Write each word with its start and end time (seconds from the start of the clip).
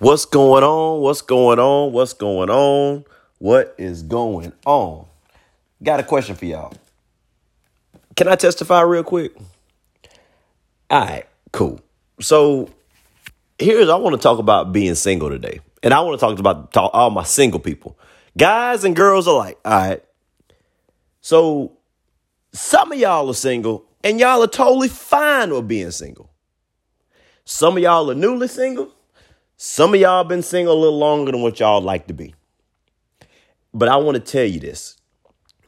What's 0.00 0.24
going 0.24 0.64
on? 0.64 1.02
What's 1.02 1.20
going 1.20 1.58
on? 1.58 1.92
What's 1.92 2.14
going 2.14 2.48
on? 2.48 3.04
What 3.36 3.74
is 3.76 4.02
going 4.02 4.54
on? 4.64 5.04
Got 5.82 6.00
a 6.00 6.02
question 6.02 6.36
for 6.36 6.46
y'all. 6.46 6.72
Can 8.16 8.26
I 8.26 8.34
testify 8.36 8.80
real 8.80 9.04
quick? 9.04 9.36
All 10.88 11.04
right, 11.04 11.26
cool. 11.52 11.82
So 12.18 12.70
here's 13.58 13.90
I 13.90 13.96
want 13.96 14.16
to 14.16 14.22
talk 14.22 14.38
about 14.38 14.72
being 14.72 14.94
single 14.94 15.28
today. 15.28 15.60
And 15.82 15.92
I 15.92 16.00
want 16.00 16.18
to 16.18 16.26
talk 16.26 16.38
about 16.38 16.72
talk, 16.72 16.92
all 16.94 17.10
my 17.10 17.24
single 17.24 17.60
people. 17.60 17.98
Guys 18.38 18.84
and 18.84 18.96
girls 18.96 19.26
alike. 19.26 19.58
All 19.66 19.72
right. 19.72 20.02
So 21.20 21.72
some 22.54 22.90
of 22.90 22.98
y'all 22.98 23.28
are 23.28 23.34
single 23.34 23.84
and 24.02 24.18
y'all 24.18 24.42
are 24.42 24.46
totally 24.46 24.88
fine 24.88 25.52
with 25.52 25.68
being 25.68 25.90
single. 25.90 26.30
Some 27.44 27.76
of 27.76 27.82
y'all 27.82 28.10
are 28.10 28.14
newly 28.14 28.48
single 28.48 28.94
some 29.62 29.92
of 29.92 30.00
y'all 30.00 30.24
been 30.24 30.40
single 30.40 30.72
a 30.72 30.80
little 30.80 30.98
longer 30.98 31.32
than 31.32 31.42
what 31.42 31.60
y'all 31.60 31.82
like 31.82 32.06
to 32.06 32.14
be. 32.14 32.34
But 33.74 33.90
I 33.90 33.96
want 33.98 34.14
to 34.14 34.20
tell 34.20 34.46
you 34.46 34.58
this. 34.58 34.96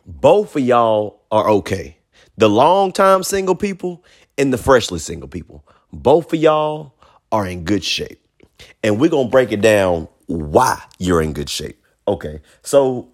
Both 0.06 0.56
of 0.56 0.62
y'all 0.62 1.20
are 1.30 1.50
okay. 1.50 1.98
The 2.38 2.48
long 2.48 2.92
time 2.92 3.22
single 3.22 3.54
people 3.54 4.02
and 4.38 4.50
the 4.50 4.56
freshly 4.56 4.98
single 4.98 5.28
people. 5.28 5.62
Both 5.92 6.32
of 6.32 6.40
y'all 6.40 6.94
are 7.30 7.46
in 7.46 7.64
good 7.64 7.84
shape. 7.84 8.26
And 8.82 8.98
we're 8.98 9.10
going 9.10 9.26
to 9.26 9.30
break 9.30 9.52
it 9.52 9.60
down 9.60 10.08
why 10.24 10.82
you're 10.98 11.20
in 11.20 11.34
good 11.34 11.50
shape. 11.50 11.78
Okay. 12.08 12.40
So 12.62 13.10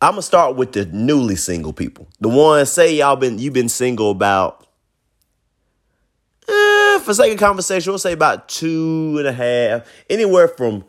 I'm 0.00 0.14
to 0.14 0.22
start 0.22 0.56
with 0.56 0.72
the 0.72 0.86
newly 0.86 1.36
single 1.36 1.74
people. 1.74 2.08
The 2.20 2.30
ones 2.30 2.70
say 2.70 2.94
y'all 2.94 3.16
been 3.16 3.38
you've 3.38 3.52
been 3.52 3.68
single 3.68 4.10
about 4.10 4.63
for 7.00 7.14
sake 7.14 7.32
of 7.32 7.38
conversation, 7.38 7.90
we'll 7.92 7.98
say 7.98 8.12
about 8.12 8.48
two 8.48 9.16
and 9.18 9.26
a 9.26 9.32
half, 9.32 9.86
anywhere 10.08 10.48
from 10.48 10.84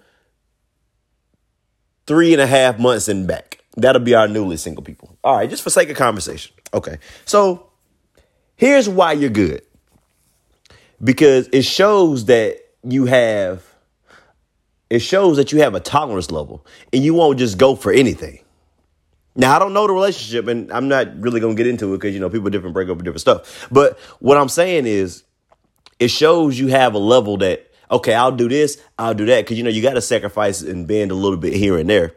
three 2.08 2.34
and 2.34 2.42
a 2.42 2.47
half 2.47 2.80
months 2.80 3.08
and 3.08 3.28
back. 3.28 3.59
That'll 3.78 4.02
be 4.02 4.16
our 4.16 4.28
newly 4.28 4.58
single 4.58 4.84
people. 4.84 5.17
All 5.23 5.36
right, 5.36 5.50
just 5.50 5.64
for 5.64 5.70
sake 5.70 5.89
of 5.89 5.97
conversation. 5.97 6.53
Okay. 6.73 6.97
So 7.25 7.70
here's 8.56 8.88
why 8.88 9.14
you're 9.14 9.30
good. 9.30 9.62
Because 11.03 11.50
it 11.52 11.64
shows 11.64 12.25
that 12.25 12.58
you 12.84 13.06
have 13.06 13.64
it 14.90 15.00
shows 15.00 15.38
that 15.38 15.52
you 15.52 15.59
have 15.59 15.73
a 15.73 15.80
tolerance 15.80 16.31
level 16.31 16.66
and 16.94 17.03
you 17.03 17.14
won't 17.14 17.40
just 17.40 17.58
go 17.58 17.75
for 17.75 17.92
anything. 17.92 18.40
Now 19.36 19.56
I 19.56 19.59
don't 19.59 19.73
know 19.73 19.88
the 19.88 19.94
relationship 19.94 20.47
and 20.47 20.72
I'm 20.72 20.88
not 20.88 21.19
really 21.19 21.42
gonna 21.42 21.56
get 21.56 21.67
into 21.67 21.94
it 21.94 21.97
because 21.97 22.14
you 22.14 22.22
know 22.22 22.30
people 22.30 22.50
different 22.50 22.73
break 22.73 22.88
up 22.88 23.00
different 23.00 23.19
stuff. 23.19 23.67
But 23.72 24.00
what 24.19 24.38
I'm 24.38 24.47
saying 24.47 24.86
is 24.86 25.25
it 25.99 26.09
shows 26.09 26.59
you 26.59 26.67
have 26.67 26.93
a 26.93 26.99
level 26.99 27.38
that 27.38 27.71
okay, 27.89 28.13
I'll 28.13 28.31
do 28.31 28.49
this, 28.49 28.81
I'll 28.97 29.13
do 29.13 29.25
that 29.25 29.43
because 29.43 29.57
you 29.57 29.63
know 29.63 29.69
you 29.69 29.81
got 29.81 29.93
to 29.93 30.01
sacrifice 30.01 30.61
and 30.61 30.88
bend 30.88 31.11
a 31.11 31.15
little 31.15 31.38
bit 31.38 31.53
here 31.53 31.77
and 31.77 31.89
there. 31.89 32.13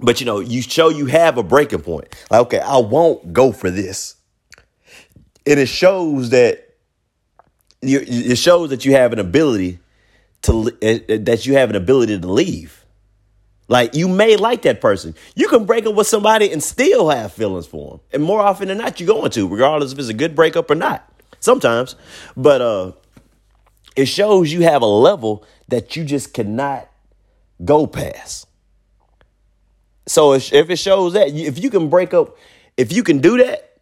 But 0.00 0.20
you 0.20 0.26
know, 0.26 0.40
you 0.40 0.62
show 0.62 0.88
you 0.88 1.06
have 1.06 1.36
a 1.38 1.42
breaking 1.42 1.82
point. 1.82 2.08
Like, 2.30 2.40
okay, 2.42 2.60
I 2.60 2.78
won't 2.78 3.32
go 3.32 3.52
for 3.52 3.70
this. 3.70 4.16
And 5.46 5.60
it 5.60 5.68
shows 5.68 6.30
that 6.30 6.76
you, 7.82 8.00
it 8.06 8.38
shows 8.38 8.70
that 8.70 8.84
you 8.84 8.92
have 8.92 9.12
an 9.12 9.18
ability 9.18 9.78
to 10.42 10.70
eh, 10.80 11.00
eh, 11.08 11.18
that 11.22 11.46
you 11.46 11.54
have 11.54 11.70
an 11.70 11.76
ability 11.76 12.18
to 12.18 12.26
leave. 12.26 12.84
Like 13.68 13.94
you 13.94 14.08
may 14.08 14.36
like 14.36 14.62
that 14.62 14.80
person. 14.80 15.14
You 15.34 15.48
can 15.48 15.64
break 15.64 15.86
up 15.86 15.94
with 15.94 16.06
somebody 16.06 16.50
and 16.50 16.62
still 16.62 17.10
have 17.10 17.32
feelings 17.32 17.66
for 17.66 17.90
them. 17.90 18.00
And 18.12 18.22
more 18.22 18.40
often 18.40 18.68
than 18.68 18.78
not, 18.78 18.98
you're 18.98 19.06
going 19.06 19.30
to, 19.30 19.46
regardless 19.46 19.92
if 19.92 19.98
it's 19.98 20.08
a 20.08 20.14
good 20.14 20.34
breakup 20.34 20.70
or 20.70 20.74
not 20.74 21.09
sometimes. 21.40 21.96
But 22.36 22.60
uh, 22.60 22.92
it 23.96 24.06
shows 24.06 24.52
you 24.52 24.62
have 24.62 24.82
a 24.82 24.86
level 24.86 25.44
that 25.68 25.96
you 25.96 26.04
just 26.04 26.32
cannot 26.32 26.88
go 27.64 27.86
past. 27.86 28.46
So 30.06 30.32
if, 30.32 30.52
if 30.52 30.70
it 30.70 30.76
shows 30.76 31.12
that, 31.12 31.28
if 31.28 31.62
you 31.62 31.70
can 31.70 31.88
break 31.88 32.14
up, 32.14 32.36
if 32.76 32.92
you 32.92 33.02
can 33.02 33.18
do 33.18 33.36
that, 33.38 33.78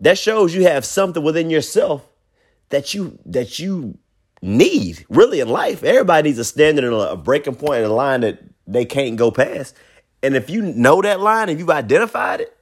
that 0.00 0.18
shows 0.18 0.54
you 0.54 0.62
have 0.62 0.84
something 0.84 1.22
within 1.22 1.50
yourself 1.50 2.08
that 2.70 2.94
you 2.94 3.18
that 3.26 3.58
you 3.58 3.98
need 4.40 5.04
really 5.08 5.40
in 5.40 5.48
life. 5.48 5.82
Everybody 5.82 6.28
needs 6.28 6.38
a 6.38 6.44
standard 6.44 6.84
and 6.84 6.94
a 6.94 7.16
breaking 7.16 7.56
point 7.56 7.82
and 7.82 7.86
a 7.86 7.94
line 7.94 8.20
that 8.20 8.40
they 8.66 8.84
can't 8.84 9.16
go 9.16 9.30
past. 9.30 9.74
And 10.22 10.36
if 10.36 10.50
you 10.50 10.62
know 10.62 11.02
that 11.02 11.20
line 11.20 11.48
and 11.48 11.58
you've 11.58 11.70
identified 11.70 12.40
it, 12.40 12.56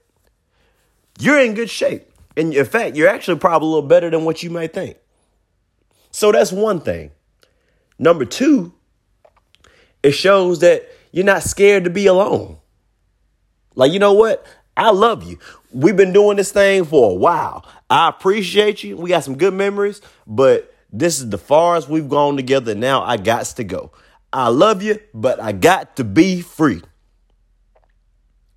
you're 1.18 1.40
in 1.40 1.54
good 1.54 1.70
shape. 1.70 2.10
And 2.36 2.52
in 2.52 2.66
fact, 2.66 2.96
you're 2.96 3.08
actually 3.08 3.38
probably 3.38 3.66
a 3.66 3.70
little 3.70 3.88
better 3.88 4.10
than 4.10 4.24
what 4.24 4.42
you 4.42 4.50
might 4.50 4.74
think. 4.74 4.98
So 6.10 6.32
that's 6.32 6.52
one 6.52 6.80
thing. 6.80 7.10
Number 7.98 8.24
two, 8.24 8.74
it 10.02 10.12
shows 10.12 10.60
that 10.60 10.86
you're 11.12 11.24
not 11.24 11.42
scared 11.42 11.84
to 11.84 11.90
be 11.90 12.06
alone. 12.06 12.58
Like, 13.74 13.92
you 13.92 13.98
know 13.98 14.12
what? 14.12 14.46
I 14.76 14.90
love 14.90 15.24
you. 15.24 15.38
We've 15.72 15.96
been 15.96 16.12
doing 16.12 16.36
this 16.36 16.52
thing 16.52 16.84
for 16.84 17.10
a 17.10 17.14
while. 17.14 17.66
I 17.88 18.08
appreciate 18.08 18.82
you. 18.82 18.96
We 18.96 19.10
got 19.10 19.24
some 19.24 19.36
good 19.36 19.54
memories, 19.54 20.02
but 20.26 20.74
this 20.92 21.18
is 21.18 21.30
the 21.30 21.38
farthest 21.38 21.88
we've 21.88 22.08
gone 22.08 22.36
together. 22.36 22.74
Now 22.74 23.02
I 23.02 23.16
got 23.16 23.46
to 23.46 23.64
go. 23.64 23.92
I 24.32 24.48
love 24.48 24.82
you, 24.82 24.98
but 25.14 25.40
I 25.40 25.52
got 25.52 25.96
to 25.96 26.04
be 26.04 26.40
free. 26.42 26.82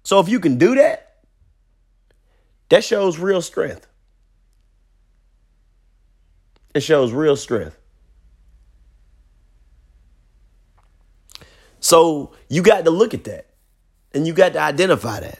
So 0.03 0.19
if 0.19 0.27
you 0.27 0.39
can 0.39 0.57
do 0.57 0.75
that, 0.75 1.08
that 2.69 2.83
shows 2.83 3.19
real 3.19 3.41
strength. 3.41 3.87
It 6.73 6.81
shows 6.81 7.11
real 7.11 7.35
strength. 7.35 7.77
So 11.79 12.33
you 12.49 12.61
got 12.61 12.85
to 12.85 12.91
look 12.91 13.13
at 13.13 13.23
that 13.25 13.47
and 14.13 14.27
you 14.27 14.33
got 14.33 14.53
to 14.53 14.59
identify 14.59 15.19
that. 15.21 15.39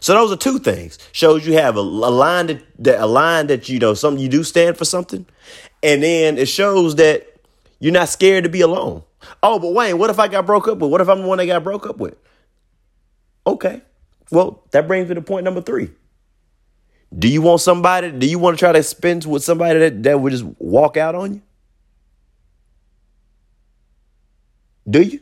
So 0.00 0.12
those 0.14 0.32
are 0.32 0.36
two 0.36 0.58
things. 0.58 0.98
Shows 1.12 1.46
you 1.46 1.54
have 1.54 1.76
a, 1.76 1.80
a 1.80 1.82
line 1.82 2.48
that, 2.48 2.62
that 2.80 3.00
a 3.00 3.06
line 3.06 3.46
that 3.48 3.68
you 3.68 3.78
know 3.78 3.94
something 3.94 4.22
you 4.22 4.28
do 4.28 4.44
stand 4.44 4.76
for 4.76 4.84
something, 4.84 5.24
and 5.82 6.02
then 6.02 6.36
it 6.36 6.48
shows 6.48 6.96
that 6.96 7.26
you're 7.78 7.92
not 7.92 8.08
scared 8.08 8.44
to 8.44 8.50
be 8.50 8.60
alone. 8.60 9.04
Oh, 9.42 9.58
but 9.58 9.72
Wayne, 9.72 9.98
what 9.98 10.10
if 10.10 10.18
I 10.18 10.28
got 10.28 10.46
broke 10.46 10.68
up 10.68 10.78
with? 10.78 10.90
What 10.90 11.00
if 11.00 11.08
I'm 11.08 11.22
the 11.22 11.26
one 11.26 11.38
that 11.38 11.46
got 11.46 11.64
broke 11.64 11.86
up 11.86 11.98
with? 11.98 12.16
Okay, 13.46 13.82
well, 14.30 14.64
that 14.70 14.86
brings 14.86 15.08
me 15.08 15.14
to 15.14 15.22
point 15.22 15.44
number 15.44 15.60
three. 15.60 15.90
Do 17.16 17.28
you 17.28 17.40
want 17.40 17.60
somebody, 17.60 18.10
do 18.10 18.26
you 18.26 18.38
want 18.38 18.58
to 18.58 18.60
try 18.60 18.72
to 18.72 18.82
spend 18.82 19.24
with 19.24 19.42
somebody 19.42 19.78
that, 19.78 20.02
that 20.02 20.20
would 20.20 20.32
just 20.32 20.44
walk 20.58 20.96
out 20.96 21.14
on 21.14 21.34
you? 21.34 21.42
Do 24.88 25.02
you? 25.02 25.20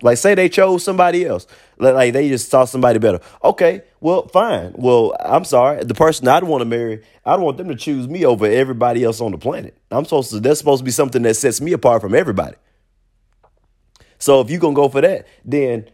Like, 0.00 0.18
say 0.18 0.36
they 0.36 0.48
chose 0.48 0.84
somebody 0.84 1.26
else. 1.26 1.48
Like, 1.78 2.12
they 2.12 2.28
just 2.28 2.48
saw 2.48 2.64
somebody 2.64 3.00
better. 3.00 3.20
Okay, 3.42 3.82
well, 4.00 4.28
fine. 4.28 4.72
Well, 4.76 5.16
I'm 5.18 5.44
sorry. 5.44 5.82
The 5.82 5.94
person 5.94 6.28
I'd 6.28 6.44
want 6.44 6.60
to 6.60 6.64
marry, 6.64 7.02
I'd 7.24 7.40
want 7.40 7.56
them 7.56 7.68
to 7.68 7.74
choose 7.74 8.06
me 8.06 8.24
over 8.24 8.46
everybody 8.46 9.02
else 9.02 9.20
on 9.20 9.32
the 9.32 9.38
planet. 9.38 9.76
I'm 9.90 10.04
supposed 10.04 10.30
to, 10.30 10.40
that's 10.40 10.60
supposed 10.60 10.80
to 10.80 10.84
be 10.84 10.92
something 10.92 11.22
that 11.22 11.34
sets 11.34 11.60
me 11.60 11.72
apart 11.72 12.00
from 12.00 12.14
everybody. 12.14 12.56
So 14.18 14.40
if 14.40 14.50
you're 14.50 14.60
going 14.60 14.74
to 14.74 14.80
go 14.80 14.88
for 14.88 15.00
that, 15.00 15.26
then 15.44 15.90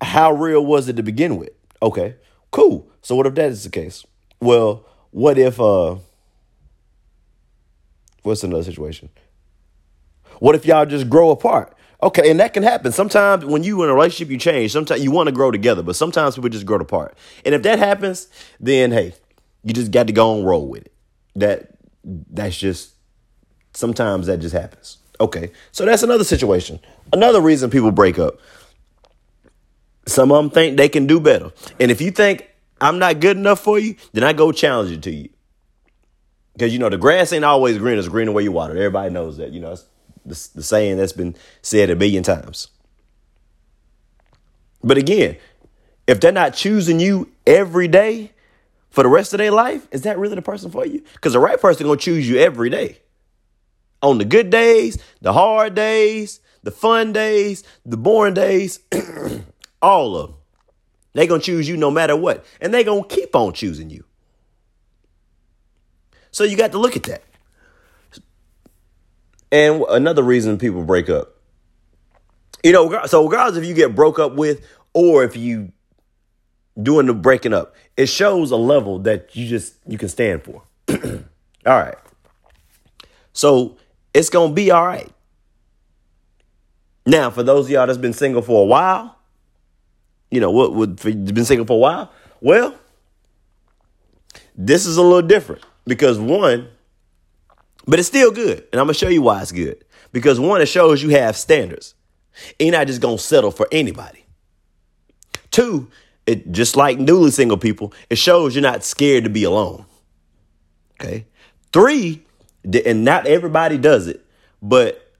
how 0.00 0.32
real 0.32 0.64
was 0.64 0.88
it 0.88 0.96
to 0.96 1.02
begin 1.02 1.36
with? 1.36 1.50
Okay, 1.82 2.16
cool. 2.50 2.88
So 3.02 3.14
what 3.14 3.26
if 3.26 3.34
that 3.34 3.50
is 3.50 3.64
the 3.64 3.70
case? 3.70 4.04
Well, 4.40 4.84
what 5.10 5.38
if 5.38 5.60
uh 5.60 5.96
what's 8.22 8.44
another 8.44 8.64
situation? 8.64 9.08
What 10.38 10.54
if 10.54 10.66
y'all 10.66 10.86
just 10.86 11.08
grow 11.08 11.30
apart? 11.30 11.74
Okay, 12.02 12.30
and 12.30 12.38
that 12.40 12.52
can 12.52 12.62
happen. 12.62 12.92
Sometimes 12.92 13.44
when 13.44 13.62
you 13.62 13.82
in 13.82 13.88
a 13.88 13.94
relationship, 13.94 14.30
you 14.30 14.38
change. 14.38 14.72
Sometimes 14.72 15.02
you 15.02 15.10
want 15.10 15.28
to 15.28 15.32
grow 15.32 15.50
together, 15.50 15.82
but 15.82 15.96
sometimes 15.96 16.34
people 16.34 16.50
just 16.50 16.66
grow 16.66 16.78
apart. 16.78 17.16
And 17.44 17.54
if 17.54 17.62
that 17.62 17.78
happens, 17.78 18.28
then 18.60 18.92
hey, 18.92 19.14
you 19.64 19.72
just 19.72 19.92
got 19.92 20.06
to 20.08 20.12
go 20.12 20.36
and 20.36 20.46
roll 20.46 20.68
with 20.68 20.82
it. 20.82 20.92
That 21.36 21.70
that's 22.04 22.56
just 22.56 22.92
sometimes 23.72 24.26
that 24.26 24.38
just 24.38 24.54
happens. 24.54 24.98
Okay, 25.20 25.50
so 25.72 25.86
that's 25.86 26.02
another 26.02 26.24
situation. 26.24 26.78
Another 27.12 27.40
reason 27.40 27.70
people 27.70 27.90
break 27.90 28.18
up. 28.18 28.38
Some 30.06 30.30
of 30.30 30.42
them 30.42 30.50
think 30.50 30.76
they 30.76 30.88
can 30.88 31.06
do 31.06 31.20
better. 31.20 31.52
And 31.80 31.90
if 31.90 32.00
you 32.00 32.10
think 32.10 32.48
I'm 32.80 32.98
not 32.98 33.20
good 33.20 33.36
enough 33.36 33.60
for 33.60 33.78
you, 33.78 33.96
then 34.12 34.24
I 34.24 34.32
go 34.32 34.52
challenge 34.52 34.92
it 34.92 35.02
to 35.02 35.10
you. 35.10 35.28
Because, 36.52 36.72
you 36.72 36.78
know, 36.78 36.88
the 36.88 36.96
grass 36.96 37.32
ain't 37.32 37.44
always 37.44 37.76
green, 37.78 37.98
it's 37.98 38.08
green 38.08 38.26
the 38.26 38.32
way 38.32 38.42
you 38.42 38.52
water. 38.52 38.74
Everybody 38.74 39.10
knows 39.10 39.36
that. 39.36 39.52
You 39.52 39.60
know, 39.60 39.76
the, 40.24 40.48
the 40.54 40.62
saying 40.62 40.96
that's 40.96 41.12
been 41.12 41.36
said 41.60 41.90
a 41.90 41.96
billion 41.96 42.22
times. 42.22 42.68
But 44.82 44.96
again, 44.96 45.36
if 46.06 46.20
they're 46.20 46.32
not 46.32 46.54
choosing 46.54 47.00
you 47.00 47.30
every 47.46 47.88
day 47.88 48.32
for 48.90 49.02
the 49.02 49.08
rest 49.08 49.34
of 49.34 49.38
their 49.38 49.50
life, 49.50 49.86
is 49.90 50.02
that 50.02 50.18
really 50.18 50.36
the 50.36 50.42
person 50.42 50.70
for 50.70 50.86
you? 50.86 51.02
Because 51.14 51.32
the 51.32 51.40
right 51.40 51.60
person 51.60 51.86
gonna 51.86 51.98
choose 51.98 52.28
you 52.28 52.38
every 52.38 52.70
day. 52.70 52.98
On 54.02 54.18
the 54.18 54.24
good 54.24 54.50
days, 54.50 54.98
the 55.20 55.32
hard 55.32 55.74
days, 55.74 56.40
the 56.62 56.70
fun 56.70 57.12
days, 57.12 57.64
the 57.84 57.96
boring 57.96 58.34
days. 58.34 58.80
All 59.82 60.16
of 60.16 60.30
them. 60.30 60.36
They're 61.12 61.26
going 61.26 61.40
to 61.40 61.46
choose 61.46 61.68
you 61.68 61.76
no 61.76 61.90
matter 61.90 62.14
what. 62.14 62.44
And 62.60 62.72
they're 62.72 62.84
going 62.84 63.08
to 63.08 63.14
keep 63.14 63.34
on 63.34 63.52
choosing 63.54 63.90
you. 63.90 64.04
So 66.30 66.44
you 66.44 66.56
got 66.56 66.72
to 66.72 66.78
look 66.78 66.96
at 66.96 67.04
that. 67.04 67.22
And 69.50 69.82
another 69.88 70.22
reason 70.22 70.58
people 70.58 70.82
break 70.82 71.08
up. 71.08 71.36
You 72.62 72.72
know, 72.72 73.06
so 73.06 73.24
regardless 73.24 73.62
if 73.62 73.66
you 73.66 73.74
get 73.74 73.94
broke 73.94 74.18
up 74.18 74.34
with 74.34 74.66
or 74.92 75.24
if 75.24 75.36
you 75.36 75.72
doing 76.82 77.06
the 77.06 77.14
breaking 77.14 77.54
up, 77.54 77.74
it 77.96 78.06
shows 78.06 78.50
a 78.50 78.56
level 78.56 78.98
that 79.00 79.34
you 79.34 79.46
just 79.46 79.76
you 79.86 79.96
can 79.98 80.08
stand 80.08 80.42
for. 80.42 80.62
all 80.90 80.96
right. 81.64 81.96
So 83.32 83.76
it's 84.12 84.30
gonna 84.30 84.52
be 84.52 84.70
all 84.70 84.84
right. 84.84 85.10
Now, 87.06 87.30
for 87.30 87.42
those 87.42 87.66
of 87.66 87.70
y'all 87.70 87.86
that's 87.86 87.98
been 87.98 88.12
single 88.12 88.42
for 88.42 88.62
a 88.62 88.66
while, 88.66 89.15
you 90.30 90.40
know 90.40 90.50
what 90.50 90.74
would 90.74 91.00
have 91.02 91.34
been 91.34 91.44
single 91.44 91.66
for 91.66 91.74
a 91.74 91.76
while, 91.76 92.12
well, 92.40 92.74
this 94.56 94.86
is 94.86 94.96
a 94.96 95.02
little 95.02 95.22
different 95.22 95.62
because 95.86 96.18
one, 96.18 96.68
but 97.86 97.98
it's 97.98 98.08
still 98.08 98.30
good. 98.30 98.66
And 98.72 98.80
I'm 98.80 98.86
gonna 98.86 98.94
show 98.94 99.08
you 99.08 99.22
why 99.22 99.42
it's 99.42 99.52
good. 99.52 99.84
Because 100.12 100.40
one, 100.40 100.60
it 100.60 100.66
shows 100.66 101.02
you 101.02 101.10
have 101.10 101.36
standards. 101.36 101.94
And 102.58 102.68
you're 102.68 102.78
not 102.78 102.86
just 102.86 103.00
gonna 103.00 103.18
settle 103.18 103.50
for 103.50 103.68
anybody. 103.70 104.24
Two, 105.50 105.88
it 106.26 106.50
just 106.52 106.76
like 106.76 106.98
newly 106.98 107.30
single 107.30 107.56
people, 107.56 107.92
it 108.10 108.18
shows 108.18 108.54
you're 108.54 108.62
not 108.62 108.84
scared 108.84 109.24
to 109.24 109.30
be 109.30 109.44
alone. 109.44 109.86
Okay. 111.00 111.26
Three, 111.72 112.24
and 112.84 113.04
not 113.04 113.26
everybody 113.26 113.78
does 113.78 114.06
it, 114.06 114.24
but 114.62 115.12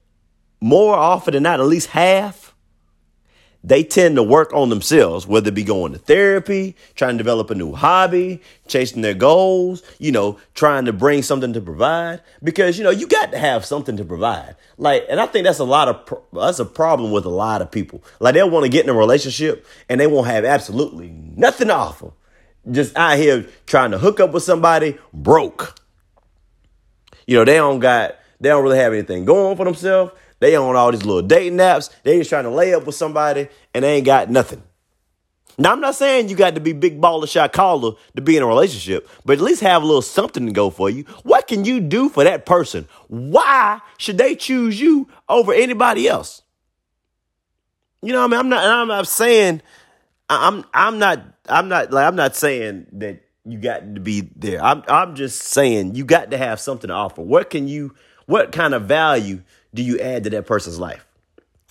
more 0.61 0.95
often 0.95 1.35
than 1.35 1.43
not, 1.43 1.61
at 1.61 1.67
least 1.67 1.89
half 1.89 2.46
they 3.67 3.83
tend 3.83 4.15
to 4.15 4.23
work 4.23 4.53
on 4.53 4.69
themselves, 4.69 5.27
whether 5.27 5.49
it 5.49 5.55
be 5.55 5.65
going 5.65 5.93
to 5.93 5.99
therapy, 5.99 6.77
trying 6.95 7.15
to 7.15 7.19
develop 7.19 7.51
a 7.51 7.55
new 7.57 7.73
hobby, 7.73 8.41
chasing 8.69 9.03
their 9.03 9.13
goals, 9.13 9.83
you 9.99 10.13
know, 10.13 10.39
trying 10.55 10.85
to 10.85 10.93
bring 10.93 11.21
something 11.21 11.53
to 11.53 11.61
provide. 11.61 12.21
Because, 12.45 12.79
you 12.79 12.85
know, 12.85 12.91
you 12.91 13.09
got 13.09 13.33
to 13.33 13.39
have 13.39 13.65
something 13.65 13.97
to 13.97 14.05
provide. 14.05 14.55
Like, 14.79 15.07
and 15.09 15.19
I 15.19 15.27
think 15.27 15.47
that's 15.47 15.59
a 15.59 15.65
lot 15.65 15.89
of, 15.89 16.23
that's 16.33 16.61
a 16.61 16.65
problem 16.65 17.11
with 17.11 17.25
a 17.25 17.31
lot 17.31 17.61
of 17.61 17.73
people. 17.73 18.05
Like, 18.21 18.35
they'll 18.35 18.49
want 18.49 18.67
to 18.67 18.71
get 18.71 18.85
in 18.85 18.91
a 18.91 18.95
relationship 18.95 19.67
and 19.89 20.01
they 20.01 20.07
won't 20.07 20.29
have 20.29 20.45
absolutely 20.45 21.09
nothing 21.11 21.67
to 21.67 21.75
offer. 21.75 22.13
Just 22.71 22.97
out 22.97 23.19
here 23.19 23.49
trying 23.67 23.91
to 23.91 23.99
hook 23.99 24.21
up 24.21 24.31
with 24.31 24.45
somebody 24.45 24.97
broke. 25.13 25.81
You 27.27 27.39
know, 27.39 27.45
they 27.45 27.57
don't 27.57 27.81
got, 27.81 28.15
they 28.39 28.49
don't 28.49 28.63
really 28.63 28.79
have 28.79 28.93
anything 28.93 29.25
going 29.25 29.57
for 29.57 29.65
themselves. 29.65 30.13
They 30.39 30.55
on 30.57 30.77
all 30.77 30.93
these 30.93 31.05
little 31.05 31.23
dating 31.23 31.59
apps. 31.59 31.91
They 32.03 32.19
just 32.19 32.31
trying 32.31 32.45
to 32.45 32.51
lay 32.51 32.75
up 32.75 32.87
with 32.87 32.95
somebody 32.95 33.49
and 33.75 33.85
they 33.85 33.97
ain't 33.97 34.07
got 34.07 34.31
nothing. 34.31 34.63
Now, 35.59 35.73
I'm 35.73 35.81
not 35.81 35.95
saying 35.95 36.29
you 36.29 36.37
got 36.37 36.55
to 36.55 36.61
be 36.61 36.75
big 36.75 37.01
baller 37.01 37.29
shot 37.29 37.53
caller 37.53 37.93
to 38.15 38.23
be 38.23 38.37
in 38.37 38.43
a 38.43 38.47
relationship, 38.47 39.09
but 39.25 39.39
at 39.39 39.41
least 39.41 39.63
have 39.63 39.83
a 39.83 39.87
little 39.87 40.03
something 40.03 40.45
to 40.45 40.53
go 40.53 40.69
for 40.69 40.91
you. 40.91 41.05
What 41.23 41.47
can 41.47 41.65
you 41.65 41.81
do 41.81 42.11
for 42.11 42.25
that 42.25 42.45
person? 42.45 42.87
Why 43.09 43.81
should 43.97 44.19
they 44.19 44.35
choose 44.37 44.79
you 44.79 45.09
over 45.29 45.55
anybody 45.55 46.09
else? 46.09 46.43
You 48.03 48.13
know, 48.13 48.21
what 48.21 48.35
I 48.35 48.37
mean, 48.37 48.41
I'm 48.41 48.49
not. 48.51 48.65
I'm 48.65 48.89
not 48.89 49.09
saying. 49.09 49.63
I'm. 50.29 50.65
I'm 50.75 50.99
not. 50.99 51.23
I'm 51.49 51.69
not. 51.69 51.91
Like, 51.91 52.07
I'm 52.07 52.17
not 52.17 52.37
saying 52.37 52.87
that 52.93 53.25
you 53.47 53.59
got 53.59 53.95
to 53.95 54.01
be 54.01 54.29
there. 54.37 54.63
I'm. 54.63 54.83
I'm 54.89 55.17
just 55.17 55.41
saying 55.41 55.95
you 55.95 56.05
got 56.05 56.31
to 56.33 56.39
have 56.39 56.61
something 56.61 56.89
to 56.89 56.95
offer. 56.95 57.23
What 57.23 57.49
can 57.49 57.67
you? 57.67 57.95
What 58.27 58.53
kind 58.53 58.75
of 58.75 58.83
value 58.83 59.43
do 59.77 59.83
you 59.83 60.01
add 60.01 60.25
to 60.25 60.31
that 60.31 60.47
person's 60.47 60.81
life? 60.81 61.07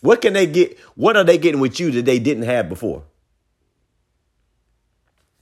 What 0.02 0.22
can 0.22 0.34
they 0.34 0.48
get? 0.48 0.80
What 0.96 1.18
are 1.18 1.24
they 1.24 1.38
getting 1.38 1.60
with 1.60 1.80
you 1.80 1.92
that 1.92 2.06
they 2.06 2.19
didn't 2.19 2.44
have 2.44 2.69
before? 2.69 3.04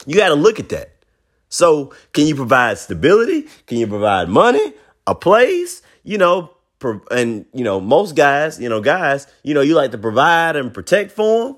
You 0.06 0.16
got 0.16 0.30
to 0.30 0.36
look 0.36 0.60
at 0.60 0.70
that. 0.70 0.92
So, 1.50 1.94
can 2.14 2.26
you 2.26 2.36
provide 2.36 2.80
stability? 2.80 3.48
Can 3.68 3.78
you 3.78 3.88
provide 3.88 4.28
money, 4.28 4.74
a 5.06 5.14
place? 5.14 5.82
You 6.04 6.18
know, 6.18 6.54
and 7.12 7.46
you 7.54 7.64
know, 7.64 7.80
most 7.80 8.16
guys, 8.16 8.60
you 8.60 8.70
know, 8.70 8.82
guys, 8.82 9.28
you 9.44 9.54
know, 9.54 9.62
you 9.62 9.76
like 9.76 9.92
to 9.92 9.98
provide 9.98 10.56
and 10.56 10.74
protect 10.74 11.12
for 11.12 11.46
them. 11.46 11.58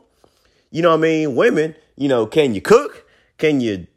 You 0.72 0.82
know 0.82 0.90
what 0.90 1.00
I 1.00 1.02
mean? 1.02 1.36
Women, 1.36 1.76
you 1.96 2.10
know, 2.10 2.26
can 2.26 2.54
you 2.54 2.62
cook? 2.62 3.08
Can 3.38 3.62
you 3.62 3.88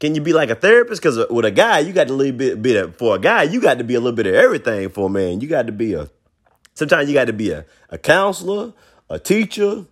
can 0.00 0.14
you 0.14 0.20
be 0.20 0.32
like 0.32 0.50
a 0.50 0.54
therapist? 0.54 1.02
Because 1.02 1.26
with 1.30 1.44
a 1.44 1.50
guy, 1.50 1.80
you 1.80 1.92
got 1.92 2.06
to 2.06 2.12
little 2.12 2.36
bit, 2.36 2.62
bit 2.62 2.76
of, 2.76 2.96
for 2.96 3.16
a 3.16 3.18
guy, 3.18 3.42
you 3.44 3.60
got 3.60 3.78
to 3.78 3.84
be 3.84 3.94
a 3.94 4.00
little 4.00 4.14
bit 4.14 4.26
of 4.26 4.34
everything 4.34 4.88
for 4.90 5.06
a 5.06 5.10
man. 5.10 5.40
You 5.40 5.48
got 5.48 5.66
to 5.66 5.72
be 5.72 5.94
a 5.94 6.08
Sometimes 6.78 7.08
you 7.08 7.14
got 7.14 7.24
to 7.24 7.32
be 7.32 7.50
a, 7.50 7.66
a 7.90 7.98
counselor, 7.98 8.72
a 9.10 9.18
teacher, 9.18 9.84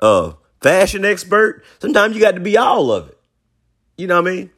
a 0.00 0.32
fashion 0.62 1.04
expert. 1.04 1.62
Sometimes 1.82 2.14
you 2.14 2.22
got 2.22 2.34
to 2.34 2.40
be 2.40 2.56
all 2.56 2.90
of 2.90 3.10
it. 3.10 3.18
You 3.98 4.06
know 4.06 4.22
what 4.22 4.30
I 4.30 4.34
mean? 4.34 4.50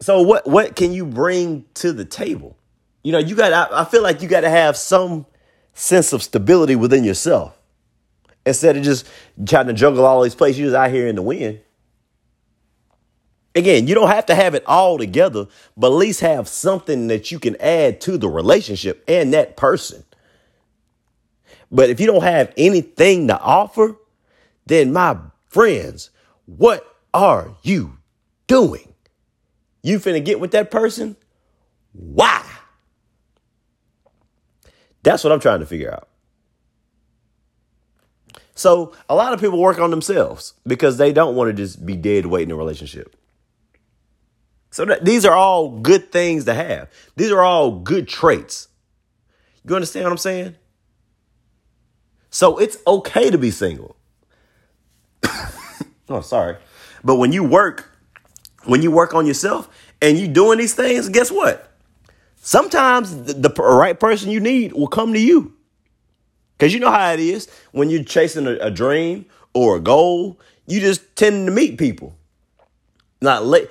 So 0.00 0.20
what 0.20 0.46
what 0.46 0.76
can 0.76 0.92
you 0.92 1.06
bring 1.06 1.64
to 1.76 1.94
the 1.94 2.04
table? 2.04 2.58
You 3.02 3.12
know, 3.12 3.18
you 3.18 3.34
got 3.34 3.54
I, 3.54 3.80
I 3.80 3.84
feel 3.86 4.02
like 4.02 4.20
you 4.20 4.28
got 4.28 4.42
to 4.42 4.50
have 4.50 4.76
some 4.76 5.24
sense 5.72 6.12
of 6.12 6.22
stability 6.22 6.76
within 6.76 7.02
yourself. 7.02 7.58
Instead 8.44 8.76
of 8.76 8.82
just 8.82 9.08
trying 9.46 9.68
to 9.68 9.72
juggle 9.72 10.04
all 10.04 10.20
these 10.20 10.34
places, 10.34 10.58
you're 10.58 10.68
just 10.68 10.76
out 10.76 10.90
here 10.90 11.06
in 11.06 11.16
the 11.16 11.22
wind. 11.22 11.60
Again, 13.54 13.88
you 13.88 13.94
don't 13.94 14.08
have 14.08 14.26
to 14.26 14.34
have 14.34 14.54
it 14.54 14.64
all 14.66 14.98
together, 14.98 15.46
but 15.78 15.86
at 15.86 15.94
least 15.94 16.20
have 16.20 16.46
something 16.46 17.06
that 17.06 17.30
you 17.32 17.38
can 17.38 17.56
add 17.58 18.02
to 18.02 18.18
the 18.18 18.28
relationship 18.28 19.02
and 19.08 19.32
that 19.32 19.56
person. 19.56 20.04
But 21.72 21.88
if 21.88 21.98
you 21.98 22.06
don't 22.06 22.22
have 22.22 22.52
anything 22.56 23.28
to 23.28 23.40
offer, 23.40 23.96
then 24.66 24.92
my 24.92 25.16
friends, 25.48 26.10
what 26.44 26.86
are 27.14 27.56
you 27.62 27.98
doing? 28.46 28.92
You 29.82 29.98
finna 29.98 30.24
get 30.24 30.38
with 30.38 30.52
that 30.52 30.70
person? 30.70 31.16
Why? 31.92 32.46
That's 35.02 35.24
what 35.24 35.32
I'm 35.32 35.40
trying 35.40 35.60
to 35.60 35.66
figure 35.66 35.92
out. 35.92 36.08
So 38.54 38.92
a 39.08 39.14
lot 39.14 39.32
of 39.32 39.40
people 39.40 39.58
work 39.58 39.78
on 39.78 39.90
themselves 39.90 40.54
because 40.66 40.98
they 40.98 41.12
don't 41.12 41.34
want 41.34 41.48
to 41.48 41.54
just 41.54 41.84
be 41.84 41.96
dead 41.96 42.26
weight 42.26 42.42
in 42.42 42.50
a 42.50 42.56
relationship. 42.56 43.16
So 44.70 44.84
that, 44.84 45.04
these 45.04 45.24
are 45.24 45.34
all 45.34 45.80
good 45.80 46.12
things 46.12 46.44
to 46.44 46.54
have. 46.54 46.90
These 47.16 47.30
are 47.30 47.42
all 47.42 47.80
good 47.80 48.08
traits. 48.08 48.68
You 49.66 49.74
understand 49.74 50.04
what 50.04 50.12
I'm 50.12 50.18
saying? 50.18 50.56
So 52.32 52.56
it's 52.56 52.78
okay 52.86 53.30
to 53.30 53.36
be 53.36 53.50
single. 53.50 53.94
oh, 56.08 56.22
sorry. 56.22 56.56
But 57.04 57.16
when 57.16 57.30
you 57.30 57.44
work, 57.44 57.94
when 58.64 58.82
you 58.82 58.90
work 58.90 59.14
on 59.14 59.26
yourself 59.26 59.68
and 60.00 60.18
you 60.18 60.26
doing 60.26 60.58
these 60.58 60.74
things, 60.74 61.10
guess 61.10 61.30
what? 61.30 61.76
Sometimes 62.36 63.24
the, 63.24 63.34
the 63.34 63.50
right 63.62 64.00
person 64.00 64.30
you 64.30 64.40
need 64.40 64.72
will 64.72 64.88
come 64.88 65.12
to 65.12 65.20
you. 65.20 65.54
Because 66.56 66.72
you 66.72 66.80
know 66.80 66.90
how 66.90 67.12
it 67.12 67.20
is 67.20 67.50
when 67.72 67.90
you're 67.90 68.02
chasing 68.02 68.46
a, 68.46 68.52
a, 68.52 68.70
dream 68.70 69.26
or 69.52 69.76
a 69.76 69.80
goal, 69.80 70.40
you 70.66 70.80
just 70.80 71.14
tend 71.16 71.46
to 71.46 71.52
meet 71.52 71.76
people. 71.76 72.16
Not 73.20 73.44
late. 73.44 73.68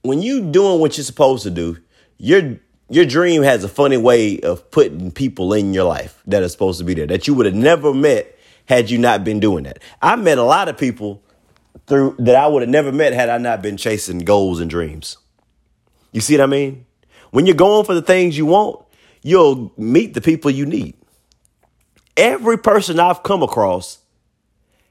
When 0.00 0.22
you 0.22 0.50
doing 0.50 0.80
what 0.80 0.96
you're 0.96 1.04
supposed 1.04 1.42
to 1.42 1.50
do, 1.50 1.76
you're 2.16 2.58
your 2.92 3.06
dream 3.06 3.42
has 3.42 3.64
a 3.64 3.68
funny 3.68 3.96
way 3.96 4.38
of 4.40 4.70
putting 4.70 5.10
people 5.10 5.54
in 5.54 5.72
your 5.72 5.84
life 5.84 6.22
that 6.26 6.42
are 6.42 6.48
supposed 6.48 6.78
to 6.78 6.84
be 6.84 6.92
there 6.92 7.06
that 7.06 7.26
you 7.26 7.32
would 7.32 7.46
have 7.46 7.54
never 7.54 7.94
met 7.94 8.38
had 8.66 8.90
you 8.90 8.98
not 8.98 9.24
been 9.24 9.40
doing 9.40 9.64
that. 9.64 9.78
I 10.02 10.14
met 10.16 10.36
a 10.36 10.42
lot 10.42 10.68
of 10.68 10.76
people 10.76 11.22
through 11.86 12.16
that 12.18 12.36
I 12.36 12.46
would 12.46 12.60
have 12.60 12.68
never 12.68 12.92
met 12.92 13.14
had 13.14 13.30
I 13.30 13.38
not 13.38 13.62
been 13.62 13.78
chasing 13.78 14.18
goals 14.18 14.60
and 14.60 14.68
dreams. 14.68 15.16
You 16.12 16.20
see 16.20 16.36
what 16.36 16.44
I 16.44 16.46
mean? 16.46 16.84
When 17.30 17.46
you're 17.46 17.56
going 17.56 17.86
for 17.86 17.94
the 17.94 18.02
things 18.02 18.36
you 18.36 18.44
want, 18.44 18.84
you'll 19.22 19.72
meet 19.78 20.12
the 20.12 20.20
people 20.20 20.50
you 20.50 20.66
need. 20.66 20.94
Every 22.14 22.58
person 22.58 23.00
I've 23.00 23.22
come 23.22 23.42
across 23.42 24.00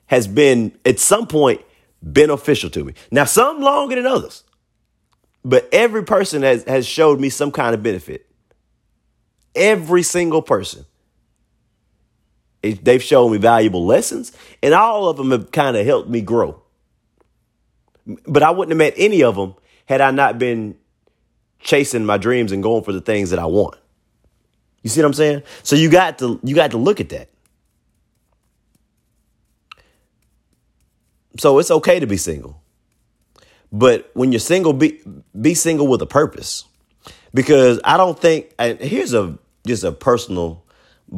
has 0.08 0.28
been 0.28 0.76
at 0.86 0.98
some 0.98 1.28
point 1.28 1.62
beneficial 2.02 2.72
to 2.72 2.84
me. 2.84 2.96
Now, 3.12 3.26
some 3.26 3.62
longer 3.62 3.96
than 3.96 4.08
others. 4.08 4.44
But 5.44 5.68
every 5.72 6.04
person 6.04 6.44
has, 6.44 6.64
has 6.66 6.86
showed 6.86 7.20
me 7.20 7.30
some 7.30 7.52
kind 7.52 7.74
of 7.74 7.82
benefit. 7.82 8.28
Every 9.56 10.04
single 10.04 10.42
person. 10.42 10.86
It, 12.62 12.86
they've 12.86 13.02
shown 13.02 13.32
me 13.32 13.40
valuable 13.40 13.86
lessons, 13.86 14.32
and 14.62 14.74
all 14.74 15.10
of 15.10 15.18
them 15.18 15.32
have 15.32 15.52
kind 15.52 15.76
of 15.76 15.86
helped 15.86 16.10
me 16.10 16.22
grow. 16.22 16.62
But 18.28 18.44
I 18.44 18.52
wouldn't 18.52 18.72
have 18.72 18.78
met 18.78 18.94
any 18.98 19.24
of 19.24 19.36
them 19.36 19.56
had 19.86 20.00
I 20.00 20.12
not 20.12 20.38
been 20.38 20.78
chasing 21.60 22.06
my 22.06 22.18
dreams 22.18 22.52
and 22.52 22.62
going 22.62 22.84
for 22.84 22.92
the 22.92 23.02
things 23.02 23.32
that 23.32 23.40
I 23.40 23.46
want. 23.46 23.76
You 24.84 24.90
see 24.90 25.02
what 25.02 25.08
I'm 25.08 25.14
saying? 25.14 25.44
So 25.64 25.76
you 25.76 25.90
got 25.90 26.20
to 26.20 26.40
you 26.44 26.56
got 26.56 26.72
to 26.72 26.78
look 26.78 27.00
at 27.00 27.10
that. 27.10 27.30
So 31.38 31.60
it's 31.60 31.72
okay 31.72 32.00
to 32.00 32.08
be 32.08 32.18
single. 32.18 32.61
But 33.72 34.10
when 34.14 34.32
you're 34.32 34.40
single, 34.40 34.74
be 34.74 35.00
be 35.40 35.54
single 35.54 35.88
with 35.88 36.02
a 36.02 36.06
purpose. 36.06 36.66
Because 37.34 37.80
I 37.84 37.98
don't 37.98 38.20
think 38.20 38.54
and 38.60 38.80
here's 38.80 39.14
a 39.14 39.38
just 39.66 39.84
a 39.84 39.92
personal 39.92 40.64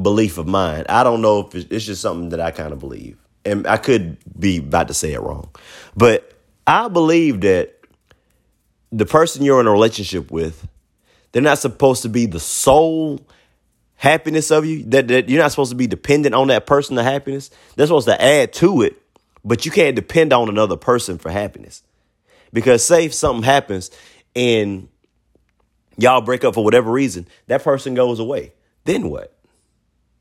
belief 0.02 0.38
of 0.38 0.48
mine. 0.48 0.86
I 0.90 1.04
don't 1.04 1.22
know 1.22 1.40
if 1.40 1.56
it's 1.56 1.86
just 1.86 2.02
something 2.02 2.30
that 2.30 2.40
I 2.40 2.52
kind 2.52 2.74
of 2.74 2.80
believe. 2.80 3.18
And 3.46 3.68
I 3.68 3.78
could 3.78 4.18
be 4.40 4.58
about 4.58 4.88
to 4.88 4.94
say 4.94 5.14
it 5.14 5.22
wrong. 5.22 5.50
But 5.96 6.34
I 6.66 6.88
believe 6.88 7.42
that 7.42 7.80
the 8.92 9.06
person 9.06 9.44
you're 9.44 9.60
in 9.60 9.68
a 9.68 9.72
relationship 9.72 10.32
with, 10.32 10.68
they're 11.32 11.42
not 11.42 11.58
supposed 11.58 12.04
to 12.04 12.10
be 12.10 12.26
the 12.26 12.40
sole 12.40 13.20
happiness 13.96 14.52
of 14.52 14.66
you. 14.66 14.84
That, 14.86 15.08
that 15.10 15.30
you're 15.30 15.42
not 15.42 15.52
supposed 15.52 15.72
to 15.72 15.76
be 15.76 15.88
dependent 15.88 16.36
on 16.36 16.48
that 16.48 16.66
person 16.66 16.96
to 16.96 17.04
happiness. 17.04 17.50
They're 17.76 17.88
supposed 17.88 18.08
to 18.08 18.22
add 18.22 18.54
to 18.54 18.82
it, 18.84 19.02
but 19.44 19.66
you 19.66 19.72
can't 19.72 19.96
depend 19.96 20.32
on 20.32 20.48
another 20.48 20.78
person 20.78 21.18
for 21.18 21.30
happiness. 21.32 21.84
Because 22.54 22.86
say 22.86 23.06
if 23.06 23.14
something 23.14 23.44
happens 23.44 23.92
and 24.36 24.88
y'all 25.98 26.22
break 26.22 26.44
up 26.44 26.54
for 26.54 26.64
whatever 26.64 26.92
reason, 26.92 27.28
that 27.48 27.64
person 27.64 27.96
goes 27.96 28.20
away. 28.20 28.54
Then 28.86 29.10
what? 29.10 29.36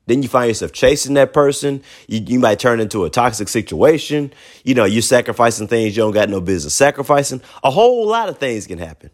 Then 0.05 0.21
you 0.21 0.27
find 0.27 0.49
yourself 0.49 0.73
chasing 0.73 1.13
that 1.13 1.31
person. 1.31 1.81
You, 2.07 2.21
you 2.27 2.39
might 2.39 2.59
turn 2.59 2.81
into 2.81 3.05
a 3.05 3.09
toxic 3.09 3.47
situation. 3.47 4.33
You 4.65 4.75
know, 4.75 4.83
you're 4.83 5.01
sacrificing 5.01 5.67
things 5.67 5.95
you 5.95 6.03
don't 6.03 6.11
got 6.11 6.29
no 6.29 6.41
business 6.41 6.73
sacrificing. 6.73 7.41
A 7.63 7.71
whole 7.71 8.05
lot 8.05 8.27
of 8.27 8.37
things 8.37 8.67
can 8.67 8.79
happen. 8.79 9.11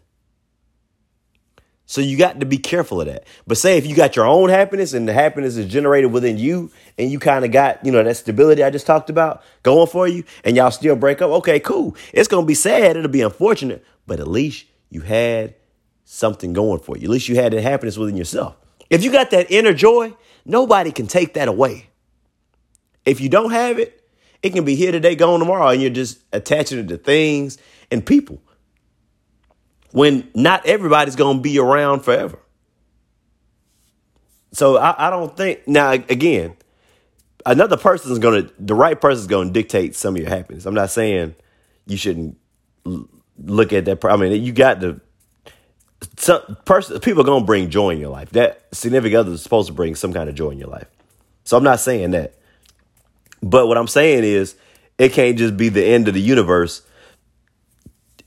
So 1.90 2.00
you 2.00 2.16
got 2.16 2.38
to 2.38 2.46
be 2.46 2.56
careful 2.56 3.00
of 3.00 3.08
that. 3.08 3.26
But 3.48 3.58
say 3.58 3.76
if 3.76 3.84
you 3.84 3.96
got 3.96 4.14
your 4.14 4.24
own 4.24 4.48
happiness 4.48 4.92
and 4.92 5.08
the 5.08 5.12
happiness 5.12 5.56
is 5.56 5.66
generated 5.66 6.12
within 6.12 6.38
you 6.38 6.70
and 6.96 7.10
you 7.10 7.18
kind 7.18 7.44
of 7.44 7.50
got, 7.50 7.84
you 7.84 7.90
know, 7.90 8.00
that 8.00 8.16
stability 8.16 8.62
I 8.62 8.70
just 8.70 8.86
talked 8.86 9.10
about 9.10 9.42
going 9.64 9.88
for 9.88 10.06
you 10.06 10.22
and 10.44 10.54
y'all 10.54 10.70
still 10.70 10.94
break 10.94 11.20
up, 11.20 11.32
okay, 11.38 11.58
cool. 11.58 11.96
It's 12.12 12.28
going 12.28 12.44
to 12.44 12.46
be 12.46 12.54
sad. 12.54 12.96
It'll 12.96 13.10
be 13.10 13.22
unfortunate, 13.22 13.84
but 14.06 14.20
at 14.20 14.28
least 14.28 14.66
you 14.88 15.00
had 15.00 15.56
something 16.04 16.52
going 16.52 16.78
for 16.78 16.96
you. 16.96 17.06
At 17.06 17.10
least 17.10 17.28
you 17.28 17.34
had 17.34 17.52
that 17.54 17.62
happiness 17.62 17.98
within 17.98 18.16
yourself. 18.16 18.56
If 18.88 19.02
you 19.02 19.10
got 19.10 19.32
that 19.32 19.50
inner 19.50 19.74
joy, 19.74 20.14
nobody 20.44 20.92
can 20.92 21.08
take 21.08 21.34
that 21.34 21.48
away. 21.48 21.88
If 23.04 23.20
you 23.20 23.28
don't 23.28 23.50
have 23.50 23.80
it, 23.80 24.00
it 24.44 24.50
can 24.50 24.64
be 24.64 24.76
here 24.76 24.92
today, 24.92 25.16
gone 25.16 25.40
tomorrow, 25.40 25.70
and 25.70 25.82
you're 25.82 25.90
just 25.90 26.20
attaching 26.32 26.78
it 26.78 26.86
to 26.86 26.98
things 26.98 27.58
and 27.90 28.06
people 28.06 28.40
when 29.92 30.30
not 30.34 30.66
everybody's 30.66 31.16
going 31.16 31.38
to 31.38 31.42
be 31.42 31.58
around 31.58 32.00
forever. 32.00 32.38
So 34.52 34.76
I, 34.76 35.08
I 35.08 35.10
don't 35.10 35.36
think 35.36 35.66
now 35.66 35.92
again, 35.92 36.56
another 37.46 37.76
person's 37.76 38.18
going 38.18 38.46
to 38.46 38.54
the 38.58 38.74
right 38.74 39.00
person's 39.00 39.26
going 39.26 39.48
to 39.48 39.52
dictate 39.52 39.94
some 39.94 40.16
of 40.16 40.22
your 40.22 40.30
happiness. 40.30 40.66
I'm 40.66 40.74
not 40.74 40.90
saying 40.90 41.34
you 41.86 41.96
shouldn't 41.96 42.36
look 42.84 43.72
at 43.72 43.84
that. 43.84 44.04
I 44.04 44.16
mean, 44.16 44.42
you 44.42 44.52
got 44.52 44.80
to 44.80 45.00
some 46.16 46.56
person 46.64 46.98
people 47.00 47.22
are 47.22 47.26
going 47.26 47.42
to 47.42 47.46
bring 47.46 47.70
joy 47.70 47.90
in 47.90 47.98
your 47.98 48.10
life. 48.10 48.30
That 48.30 48.66
significant 48.72 49.20
other 49.20 49.32
is 49.32 49.42
supposed 49.42 49.68
to 49.68 49.74
bring 49.74 49.94
some 49.94 50.12
kind 50.12 50.28
of 50.28 50.34
joy 50.34 50.50
in 50.50 50.58
your 50.58 50.68
life. 50.68 50.86
So 51.44 51.56
I'm 51.56 51.64
not 51.64 51.80
saying 51.80 52.12
that. 52.12 52.34
But 53.42 53.68
what 53.68 53.78
I'm 53.78 53.88
saying 53.88 54.24
is 54.24 54.54
it 54.98 55.12
can't 55.12 55.38
just 55.38 55.56
be 55.56 55.68
the 55.68 55.84
end 55.84 56.08
of 56.08 56.14
the 56.14 56.20
universe 56.20 56.82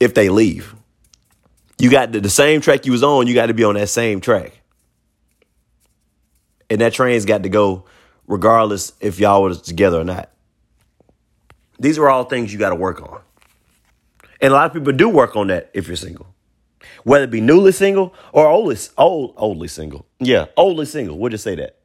if 0.00 0.14
they 0.14 0.28
leave. 0.28 0.74
You 1.84 1.90
got 1.90 2.12
the, 2.12 2.20
the 2.20 2.30
same 2.30 2.62
track 2.62 2.86
you 2.86 2.92
was 2.92 3.02
on, 3.02 3.26
you 3.26 3.34
got 3.34 3.48
to 3.48 3.52
be 3.52 3.62
on 3.62 3.74
that 3.74 3.90
same 3.90 4.22
track. 4.22 4.58
And 6.70 6.80
that 6.80 6.94
train's 6.94 7.26
got 7.26 7.42
to 7.42 7.50
go 7.50 7.84
regardless 8.26 8.94
if 9.02 9.20
y'all 9.20 9.42
was 9.42 9.60
together 9.60 10.00
or 10.00 10.04
not. 10.04 10.30
These 11.78 11.98
are 11.98 12.08
all 12.08 12.24
things 12.24 12.54
you 12.54 12.58
got 12.58 12.70
to 12.70 12.74
work 12.74 13.02
on. 13.02 13.20
And 14.40 14.50
a 14.50 14.56
lot 14.56 14.64
of 14.64 14.72
people 14.72 14.94
do 14.94 15.10
work 15.10 15.36
on 15.36 15.48
that 15.48 15.70
if 15.74 15.86
you're 15.86 15.94
single. 15.94 16.26
Whether 17.02 17.24
it 17.24 17.30
be 17.30 17.42
newly 17.42 17.72
single 17.72 18.14
or 18.32 18.46
oldly, 18.46 18.78
old, 18.96 19.34
oldly 19.36 19.68
single. 19.68 20.06
Yeah, 20.20 20.46
oldly 20.56 20.86
single. 20.86 21.18
We'll 21.18 21.32
just 21.32 21.44
say 21.44 21.54
that. 21.56 21.80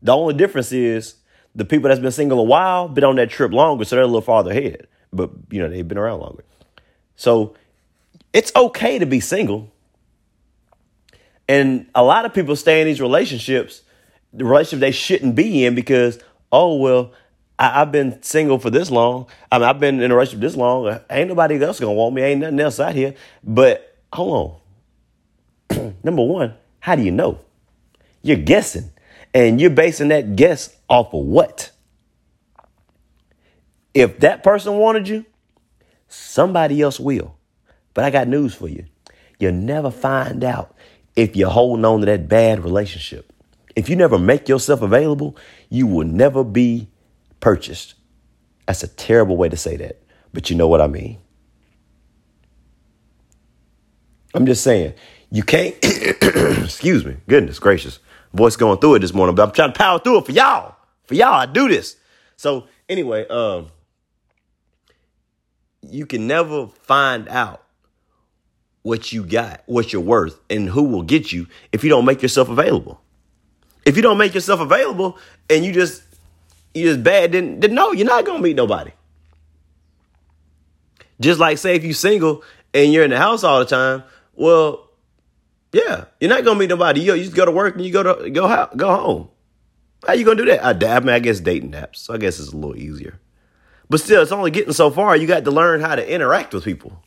The 0.00 0.14
only 0.14 0.34
difference 0.34 0.70
is 0.70 1.16
the 1.56 1.64
people 1.64 1.88
that's 1.88 1.98
been 1.98 2.12
single 2.12 2.38
a 2.38 2.44
while 2.44 2.86
been 2.86 3.02
on 3.02 3.16
that 3.16 3.30
trip 3.30 3.50
longer, 3.50 3.84
so 3.84 3.96
they're 3.96 4.04
a 4.04 4.06
little 4.06 4.20
farther 4.20 4.52
ahead. 4.52 4.86
But 5.12 5.32
you 5.50 5.60
know, 5.60 5.68
they've 5.68 5.88
been 5.88 5.98
around 5.98 6.20
longer. 6.20 6.44
So 7.16 7.54
it's 8.32 8.52
okay 8.54 8.98
to 8.98 9.06
be 9.06 9.20
single. 9.20 9.72
And 11.48 11.88
a 11.94 12.02
lot 12.02 12.24
of 12.24 12.34
people 12.34 12.56
stay 12.56 12.80
in 12.80 12.86
these 12.86 13.00
relationships, 13.00 13.82
the 14.32 14.44
relationship 14.44 14.80
they 14.80 14.90
shouldn't 14.92 15.34
be 15.34 15.64
in 15.64 15.74
because, 15.74 16.18
oh, 16.52 16.76
well, 16.76 17.12
I, 17.58 17.78
have 17.78 17.92
been 17.92 18.22
single 18.22 18.58
for 18.58 18.68
this 18.68 18.90
long. 18.90 19.26
I 19.50 19.58
mean, 19.58 19.68
I've 19.68 19.80
been 19.80 20.00
in 20.00 20.10
a 20.10 20.14
relationship 20.14 20.40
this 20.40 20.56
long. 20.56 21.00
Ain't 21.08 21.28
nobody 21.28 21.62
else 21.62 21.80
gonna 21.80 21.92
want 21.92 22.14
me. 22.14 22.22
Ain't 22.22 22.40
nothing 22.40 22.60
else 22.60 22.78
out 22.78 22.94
here. 22.94 23.14
But 23.42 23.96
hold 24.12 24.60
on. 25.70 25.94
Number 26.04 26.22
one, 26.22 26.54
how 26.80 26.96
do 26.96 27.02
you 27.02 27.12
know? 27.12 27.38
You're 28.22 28.36
guessing. 28.36 28.90
And 29.32 29.60
you're 29.60 29.70
basing 29.70 30.08
that 30.08 30.36
guess 30.36 30.74
off 30.88 31.14
of 31.14 31.24
what? 31.24 31.70
If 33.94 34.20
that 34.20 34.42
person 34.42 34.76
wanted 34.76 35.08
you, 35.08 35.24
Somebody 36.08 36.80
else 36.80 37.00
will. 37.00 37.36
But 37.94 38.04
I 38.04 38.10
got 38.10 38.28
news 38.28 38.54
for 38.54 38.68
you. 38.68 38.84
You'll 39.38 39.52
never 39.52 39.90
find 39.90 40.44
out 40.44 40.74
if 41.14 41.34
you're 41.36 41.50
holding 41.50 41.84
on 41.84 42.00
to 42.00 42.06
that 42.06 42.28
bad 42.28 42.62
relationship. 42.62 43.32
If 43.74 43.88
you 43.88 43.96
never 43.96 44.18
make 44.18 44.48
yourself 44.48 44.82
available, 44.82 45.36
you 45.68 45.86
will 45.86 46.06
never 46.06 46.44
be 46.44 46.88
purchased. 47.40 47.94
That's 48.66 48.82
a 48.82 48.88
terrible 48.88 49.36
way 49.36 49.48
to 49.48 49.56
say 49.56 49.76
that, 49.76 50.02
but 50.32 50.50
you 50.50 50.56
know 50.56 50.68
what 50.68 50.80
I 50.80 50.86
mean. 50.86 51.18
I'm 54.34 54.46
just 54.46 54.62
saying, 54.62 54.94
you 55.30 55.42
can't, 55.42 55.74
excuse 55.82 57.04
me, 57.04 57.16
goodness 57.28 57.58
gracious, 57.58 57.98
voice 58.32 58.56
going 58.56 58.78
through 58.78 58.96
it 58.96 58.98
this 59.00 59.14
morning, 59.14 59.34
but 59.34 59.48
I'm 59.48 59.54
trying 59.54 59.72
to 59.72 59.78
power 59.78 59.98
through 59.98 60.18
it 60.18 60.26
for 60.26 60.32
y'all. 60.32 60.76
For 61.04 61.14
y'all, 61.14 61.34
I 61.34 61.46
do 61.46 61.68
this. 61.68 61.96
So, 62.36 62.66
anyway, 62.88 63.26
um, 63.28 63.68
you 65.90 66.06
can 66.06 66.26
never 66.26 66.68
find 66.68 67.28
out 67.28 67.62
what 68.82 69.12
you 69.12 69.24
got, 69.24 69.62
what 69.66 69.92
you're 69.92 70.02
worth, 70.02 70.38
and 70.48 70.68
who 70.68 70.84
will 70.84 71.02
get 71.02 71.32
you 71.32 71.46
if 71.72 71.82
you 71.82 71.90
don't 71.90 72.04
make 72.04 72.22
yourself 72.22 72.48
available. 72.48 73.00
If 73.84 73.96
you 73.96 74.02
don't 74.02 74.18
make 74.18 74.34
yourself 74.34 74.60
available 74.60 75.18
and 75.50 75.64
you 75.64 75.72
just 75.72 76.02
you 76.74 76.84
just 76.84 77.02
bad, 77.02 77.32
then, 77.32 77.60
then 77.60 77.74
no, 77.74 77.92
you're 77.92 78.06
not 78.06 78.24
gonna 78.24 78.40
meet 78.40 78.56
nobody. 78.56 78.92
Just 81.20 81.40
like 81.40 81.58
say 81.58 81.74
if 81.76 81.84
you're 81.84 81.94
single 81.94 82.44
and 82.74 82.92
you're 82.92 83.04
in 83.04 83.10
the 83.10 83.18
house 83.18 83.42
all 83.42 83.58
the 83.58 83.64
time, 83.64 84.02
well, 84.34 84.90
yeah, 85.72 86.04
you're 86.20 86.30
not 86.30 86.44
gonna 86.44 86.58
meet 86.58 86.68
nobody. 86.68 87.00
You, 87.00 87.14
you 87.14 87.24
just 87.24 87.36
go 87.36 87.44
to 87.44 87.50
work 87.50 87.76
and 87.76 87.84
you 87.84 87.92
go 87.92 88.02
to 88.02 88.30
go 88.30 88.68
go 88.76 88.96
home. 88.96 89.28
How 90.06 90.12
you 90.12 90.24
gonna 90.24 90.36
do 90.36 90.44
that? 90.46 90.64
I, 90.64 90.96
I 90.96 91.00
mean, 91.00 91.10
I 91.10 91.18
guess 91.18 91.40
dating 91.40 91.72
apps. 91.72 91.96
So 91.96 92.14
I 92.14 92.18
guess 92.18 92.38
it's 92.38 92.52
a 92.52 92.56
little 92.56 92.76
easier. 92.76 93.18
But 93.88 94.00
still, 94.00 94.22
it's 94.22 94.32
only 94.32 94.50
getting 94.50 94.72
so 94.72 94.90
far. 94.90 95.16
You 95.16 95.26
got 95.26 95.44
to 95.44 95.50
learn 95.50 95.80
how 95.80 95.94
to 95.94 96.12
interact 96.12 96.52
with 96.54 96.64
people. 96.64 97.02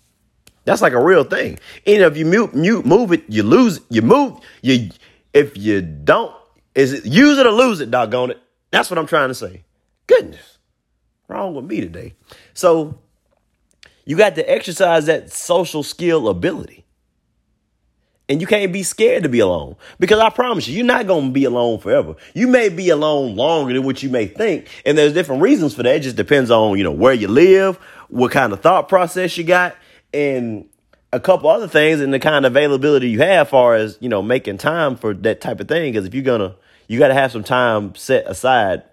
That's 0.66 0.82
like 0.82 0.94
a 0.94 1.04
real 1.04 1.24
thing. 1.24 1.60
And 1.86 2.04
if 2.04 2.16
you 2.16 2.26
mute, 2.26 2.54
mute, 2.54 2.86
move 2.86 3.12
it, 3.12 3.24
you 3.28 3.44
lose. 3.44 3.82
You 3.90 4.02
move. 4.02 4.40
You 4.62 4.90
if 5.34 5.58
you 5.58 5.82
don't, 5.82 6.36
is 6.76 6.94
it 6.94 7.06
use 7.06 7.38
it 7.38 7.46
or 7.46 7.52
lose 7.52 7.82
it? 7.82 7.92
Doggone 7.92 8.32
it. 8.32 8.42
That's 8.72 8.90
what 8.90 8.98
I'm 8.98 9.08
trying 9.08 9.30
to 9.30 9.36
say. 9.36 9.64
Goodness, 10.08 10.58
wrong 11.28 11.56
with 11.56 11.66
me 11.66 11.82
today. 11.82 12.14
So 12.54 13.00
you 14.06 14.16
got 14.18 14.36
to 14.36 14.50
exercise 14.50 15.06
that 15.06 15.32
social 15.32 15.84
skill 15.84 16.28
ability. 16.30 16.86
And 18.30 18.40
you 18.40 18.46
can't 18.46 18.72
be 18.72 18.84
scared 18.84 19.24
to 19.24 19.30
be 19.30 19.40
alone 19.40 19.76
because 20.00 20.20
I 20.20 20.30
promise 20.30 20.68
you, 20.68 20.78
you're 20.78 20.86
not 20.86 21.08
going 21.08 21.26
to 21.26 21.32
be 21.32 21.46
alone 21.46 21.80
forever. 21.80 22.16
You 22.36 22.48
may 22.48 22.70
be 22.70 22.90
alone 22.90 23.36
longer 23.36 23.74
than 23.74 23.84
what 23.84 24.04
you 24.04 24.10
may 24.10 24.28
think. 24.28 24.68
And 24.86 24.96
there's 24.96 25.14
different 25.14 25.42
reasons 25.42 25.74
for 25.74 25.82
that. 25.82 25.96
It 25.96 26.02
just 26.02 26.16
depends 26.16 26.52
on, 26.52 26.78
you 26.78 26.84
know, 26.84 26.92
where 26.92 27.14
you 27.14 27.28
live, 27.28 27.78
what 28.10 28.32
kind 28.32 28.54
of 28.54 28.62
thought 28.62 28.88
process 28.88 29.36
you 29.36 29.44
got, 29.44 29.76
and 30.14 30.70
a 31.12 31.20
couple 31.20 31.50
other 31.50 31.68
things 31.68 32.02
and 32.02 32.14
the 32.14 32.20
kind 32.20 32.46
of 32.46 32.52
availability 32.52 33.10
you 33.10 33.20
have 33.20 33.50
far 33.50 33.74
as, 33.74 33.98
you 34.00 34.10
know, 34.10 34.22
making 34.22 34.60
time 34.60 34.96
for 34.96 35.16
that 35.16 35.42
type 35.42 35.60
of 35.60 35.68
thing. 35.68 35.92
Cause 35.92 36.06
if 36.06 36.14
you're 36.14 36.24
going 36.24 36.42
to, 36.42 36.56
you 36.88 37.00
got 37.00 37.08
to 37.08 37.16
have 37.16 37.32
some 37.32 37.44
time 37.44 37.96
set 37.96 38.28
aside 38.28 38.84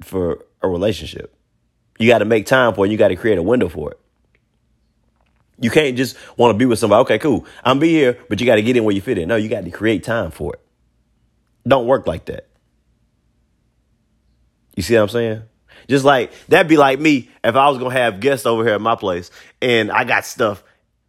for 0.00 0.42
a 0.62 0.68
relationship. 0.68 1.34
You 1.98 2.08
got 2.08 2.18
to 2.18 2.24
make 2.24 2.46
time 2.46 2.72
for 2.72 2.86
it. 2.86 2.90
You 2.90 2.96
got 2.96 3.08
to 3.08 3.16
create 3.16 3.36
a 3.36 3.42
window 3.42 3.68
for 3.68 3.90
it. 3.90 4.00
You 5.58 5.70
can't 5.70 5.96
just 5.96 6.16
want 6.36 6.52
to 6.52 6.58
be 6.58 6.66
with 6.66 6.78
somebody. 6.78 7.00
Okay, 7.02 7.18
cool. 7.18 7.46
I'm 7.64 7.78
be 7.78 7.90
here, 7.90 8.18
but 8.28 8.40
you 8.40 8.46
got 8.46 8.56
to 8.56 8.62
get 8.62 8.76
in 8.76 8.84
where 8.84 8.94
you 8.94 9.00
fit 9.00 9.18
in. 9.18 9.28
No, 9.28 9.36
you 9.36 9.48
got 9.48 9.64
to 9.64 9.70
create 9.70 10.04
time 10.04 10.30
for 10.30 10.54
it. 10.54 10.60
Don't 11.66 11.86
work 11.86 12.06
like 12.06 12.26
that. 12.26 12.46
You 14.76 14.82
see 14.82 14.94
what 14.94 15.02
I'm 15.02 15.08
saying? 15.08 15.42
Just 15.88 16.04
like 16.04 16.32
that'd 16.48 16.68
be 16.68 16.76
like 16.76 17.00
me 17.00 17.30
if 17.42 17.56
I 17.56 17.68
was 17.68 17.78
gonna 17.78 17.92
have 17.92 18.20
guests 18.20 18.46
over 18.46 18.64
here 18.64 18.74
at 18.74 18.80
my 18.80 18.96
place 18.96 19.30
and 19.62 19.90
I 19.90 20.04
got 20.04 20.24
stuff 20.24 20.62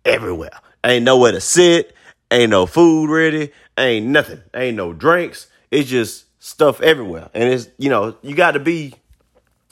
everywhere. 0.06 0.52
Ain't 0.84 1.04
nowhere 1.04 1.32
to 1.32 1.42
sit, 1.42 1.96
ain't 2.32 2.52
no 2.52 2.66
food 2.66 3.10
ready, 3.10 3.52
ain't 3.78 4.06
nothing, 4.08 4.42
ain't 4.54 4.78
no 4.78 4.94
drinks. 4.94 5.48
It's 5.72 5.90
just 5.90 6.26
stuff 6.42 6.82
everywhere. 6.82 7.30
And 7.34 7.52
it's 7.52 7.70
you 7.78 7.90
know, 7.90 8.18
you 8.22 8.36
gotta 8.36 8.60
be 8.60 8.94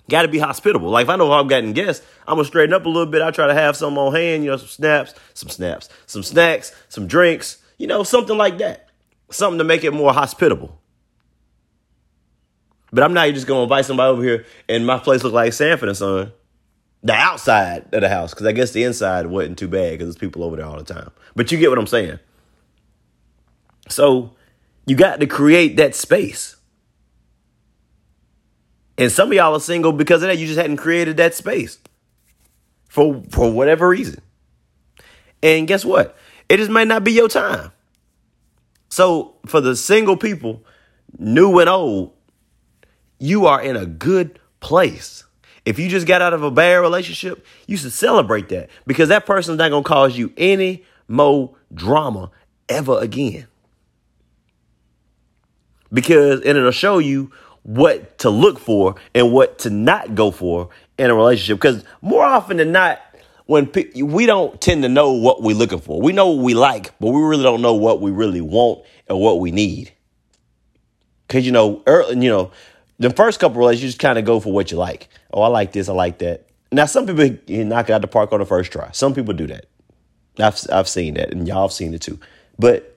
Got 0.10 0.22
to 0.24 0.28
be 0.28 0.40
hospitable. 0.40 0.90
Like 0.90 1.04
if 1.04 1.10
I 1.10 1.16
know 1.16 1.32
I'm 1.32 1.48
getting 1.48 1.74
guests, 1.74 2.06
I'm 2.28 2.36
gonna 2.36 2.46
straighten 2.46 2.74
up 2.74 2.86
a 2.86 2.90
little 2.90 3.12
bit. 3.12 3.22
I 3.22 3.32
try 3.32 3.48
to 3.48 3.54
have 3.54 3.76
some 3.76 3.98
on 3.98 4.14
hand, 4.14 4.44
you 4.44 4.52
know, 4.52 4.58
some 4.58 4.68
snaps, 4.68 5.16
some 5.34 5.50
snaps, 5.50 5.90
some 6.06 6.22
snacks, 6.22 6.72
some 6.90 7.08
drinks, 7.08 7.58
you 7.78 7.88
know, 7.88 8.04
something 8.04 8.38
like 8.38 8.60
that. 8.60 8.90
Something 9.32 9.58
to 9.58 9.64
make 9.64 9.84
it 9.84 9.92
more 9.92 10.14
hospitable. 10.14 10.80
But 12.92 13.04
I'm 13.04 13.14
not 13.14 13.28
just 13.34 13.48
gonna 13.48 13.64
invite 13.64 13.86
somebody 13.86 14.10
over 14.10 14.24
here 14.24 14.46
and 14.70 14.86
my 14.86 15.00
place 15.00 15.24
look 15.24 15.34
like 15.34 15.54
Sanford 15.54 15.90
and 15.90 15.98
Son. 15.98 16.32
The 17.02 17.14
outside 17.14 17.94
of 17.94 18.02
the 18.02 18.10
house, 18.10 18.34
because 18.34 18.48
I 18.48 18.52
guess 18.52 18.72
the 18.72 18.84
inside 18.84 19.28
wasn't 19.28 19.60
too 19.60 19.68
bad 19.68 19.92
because 19.92 20.08
there's 20.08 20.18
people 20.18 20.44
over 20.44 20.56
there 20.56 20.66
all 20.66 20.78
the 20.78 20.84
time. 20.84 21.12
But 21.36 21.52
you 21.52 21.60
get 21.60 21.70
what 21.70 21.78
I'm 21.78 21.86
saying. 21.86 22.20
So 23.90 24.36
you 24.88 24.96
got 24.96 25.20
to 25.20 25.28
create 25.28 25.78
that 25.78 25.94
space. 25.94 26.56
And 28.98 29.12
some 29.12 29.30
of 29.30 29.34
y'all 29.34 29.56
are 29.56 29.60
single 29.60 29.92
because 29.92 30.24
of 30.24 30.30
that. 30.30 30.38
You 30.38 30.48
just 30.48 30.60
hadn't 30.60 30.78
created 30.78 31.18
that 31.18 31.34
space 31.34 31.80
for 32.88 33.24
for 33.30 33.52
whatever 33.52 33.90
reason. 33.90 34.22
And 35.44 35.68
guess 35.68 35.84
what? 35.84 36.18
It 36.50 36.58
just 36.58 36.72
might 36.72 36.88
not 36.88 37.04
be 37.04 37.12
your 37.12 37.28
time. 37.28 37.72
So 38.90 39.36
for 39.46 39.62
the 39.62 39.76
single 39.76 40.16
people, 40.16 40.64
new 41.18 41.60
and 41.60 41.70
old, 41.70 42.14
you 43.20 43.46
are 43.46 43.62
in 43.62 43.76
a 43.76 43.86
good 43.86 44.40
place. 44.60 45.24
If 45.66 45.80
you 45.80 45.90
just 45.90 46.08
got 46.08 46.22
out 46.22 46.34
of 46.34 46.44
a 46.44 46.52
bad 46.52 46.76
relationship, 46.76 47.46
you 47.68 47.76
should 47.76 47.92
celebrate 47.92 48.50
that 48.50 48.70
because 48.86 49.10
that 49.10 49.26
person's 49.26 49.58
not 49.58 49.70
to 49.70 49.82
cause 49.82 50.18
you 50.18 50.32
any 50.38 50.86
more 51.08 51.56
drama 51.74 52.32
ever 52.70 53.00
again. 53.00 53.48
Because 55.92 56.42
and 56.42 56.58
it'll 56.58 56.72
show 56.72 57.00
you 57.00 57.32
what 57.66 58.20
to 58.20 58.30
look 58.30 58.60
for 58.60 58.94
and 59.16 59.32
what 59.32 59.58
to 59.58 59.72
not 59.72 60.14
go 60.14 60.30
for 60.30 60.70
in 61.00 61.10
a 61.10 61.16
relationship. 61.16 61.58
Because 61.58 61.84
more 62.00 62.24
often 62.24 62.58
than 62.58 62.72
not, 62.72 63.02
when 63.48 63.66
pe- 63.66 64.04
we 64.04 64.28
don't 64.28 64.62
tend 64.62 64.84
to 64.84 64.90
know 64.90 65.14
what 65.14 65.42
we're 65.42 65.56
looking 65.56 65.80
for, 65.80 66.00
we 66.00 66.14
know 66.14 66.30
what 66.30 66.44
we 66.44 66.54
like, 66.54 66.98
but 67.00 67.10
we 67.10 67.20
really 67.20 67.42
don't 67.42 67.64
know 67.64 67.74
what 67.74 68.02
we 68.02 68.12
really 68.12 68.40
want 68.40 68.86
and 69.08 69.20
what 69.20 69.40
we 69.40 69.50
need. 69.50 69.92
Because 71.28 71.44
you 71.44 71.52
know, 71.52 71.82
early, 71.88 72.24
you 72.24 72.30
know, 72.30 72.52
the 73.00 73.10
first 73.10 73.40
couple 73.40 73.56
of 73.56 73.58
relationships 73.58 73.98
kind 73.98 74.20
of 74.20 74.26
go 74.26 74.40
for 74.40 74.54
what 74.54 74.70
you 74.70 74.78
like. 74.78 75.10
Oh, 75.34 75.42
I 75.42 75.48
like 75.48 75.72
this, 75.72 75.90
I 75.90 75.94
like 75.94 76.20
that. 76.20 76.48
Now, 76.72 76.86
some 76.86 77.08
people 77.08 77.26
you 77.48 77.66
knock 77.66 77.90
it 77.90 77.94
out 77.94 78.02
the 78.02 78.08
park 78.08 78.32
on 78.32 78.42
the 78.42 78.46
first 78.46 78.72
try. 78.72 78.92
Some 78.92 79.16
people 79.16 79.34
do 79.34 79.48
that. 79.48 79.66
I've 80.38 80.60
I've 80.72 80.88
seen 80.88 81.16
that, 81.16 81.32
and 81.32 81.48
y'all 81.48 81.64
have 81.64 81.72
seen 81.72 81.96
it 81.96 82.02
too. 82.02 82.20
But 82.60 82.96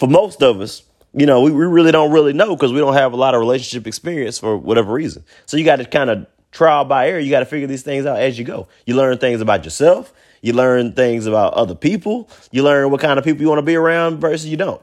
for 0.00 0.08
most 0.08 0.42
of 0.42 0.60
us, 0.60 0.82
you 1.14 1.26
know, 1.26 1.42
we, 1.42 1.50
we 1.50 1.66
really 1.66 1.92
don't 1.92 2.12
really 2.12 2.32
know 2.32 2.56
because 2.56 2.72
we 2.72 2.78
don't 2.78 2.94
have 2.94 3.12
a 3.12 3.16
lot 3.16 3.34
of 3.34 3.40
relationship 3.40 3.86
experience 3.86 4.38
for 4.38 4.56
whatever 4.56 4.92
reason. 4.92 5.24
So 5.46 5.56
you 5.56 5.64
got 5.64 5.76
to 5.76 5.84
kind 5.84 6.10
of 6.10 6.26
trial 6.50 6.84
by 6.84 7.08
error. 7.08 7.18
You 7.18 7.30
got 7.30 7.40
to 7.40 7.46
figure 7.46 7.66
these 7.66 7.82
things 7.82 8.06
out 8.06 8.18
as 8.18 8.38
you 8.38 8.44
go. 8.44 8.68
You 8.86 8.96
learn 8.96 9.18
things 9.18 9.40
about 9.40 9.64
yourself. 9.64 10.12
You 10.40 10.52
learn 10.52 10.92
things 10.92 11.26
about 11.26 11.54
other 11.54 11.74
people. 11.74 12.28
You 12.50 12.62
learn 12.62 12.90
what 12.90 13.00
kind 13.00 13.18
of 13.18 13.24
people 13.24 13.42
you 13.42 13.48
want 13.48 13.58
to 13.58 13.62
be 13.62 13.76
around 13.76 14.20
versus 14.20 14.46
you 14.46 14.56
don't. 14.56 14.82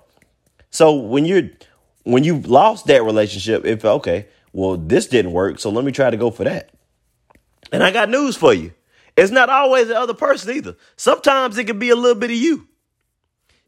So 0.71 0.95
when 0.95 1.25
you're 1.25 1.49
when 2.03 2.23
you've 2.23 2.47
lost 2.47 2.87
that 2.87 3.03
relationship, 3.03 3.65
if 3.65 3.83
okay, 3.83 4.27
well, 4.53 4.77
this 4.77 5.07
didn't 5.07 5.31
work, 5.31 5.59
so 5.59 5.69
let 5.69 5.83
me 5.83 5.91
try 5.91 6.09
to 6.09 6.17
go 6.17 6.31
for 6.31 6.43
that. 6.43 6.71
And 7.71 7.83
I 7.83 7.91
got 7.91 8.09
news 8.09 8.35
for 8.35 8.53
you. 8.53 8.71
It's 9.17 9.31
not 9.31 9.49
always 9.49 9.87
the 9.87 9.99
other 9.99 10.13
person 10.13 10.55
either. 10.55 10.75
Sometimes 10.95 11.57
it 11.57 11.65
can 11.65 11.77
be 11.77 11.89
a 11.89 11.95
little 11.95 12.19
bit 12.19 12.31
of 12.31 12.37
you. 12.37 12.67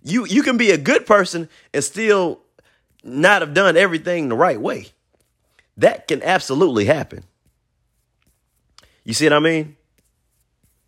You 0.03 0.25
you 0.25 0.43
can 0.43 0.57
be 0.57 0.71
a 0.71 0.77
good 0.77 1.05
person 1.05 1.49
and 1.73 1.83
still 1.83 2.40
not 3.03 3.41
have 3.41 3.53
done 3.53 3.77
everything 3.77 4.29
the 4.29 4.35
right 4.35 4.59
way. 4.59 4.87
That 5.77 6.07
can 6.07 6.21
absolutely 6.21 6.85
happen. 6.85 7.23
You 9.03 9.13
see 9.13 9.25
what 9.25 9.33
I 9.33 9.39
mean? 9.39 9.75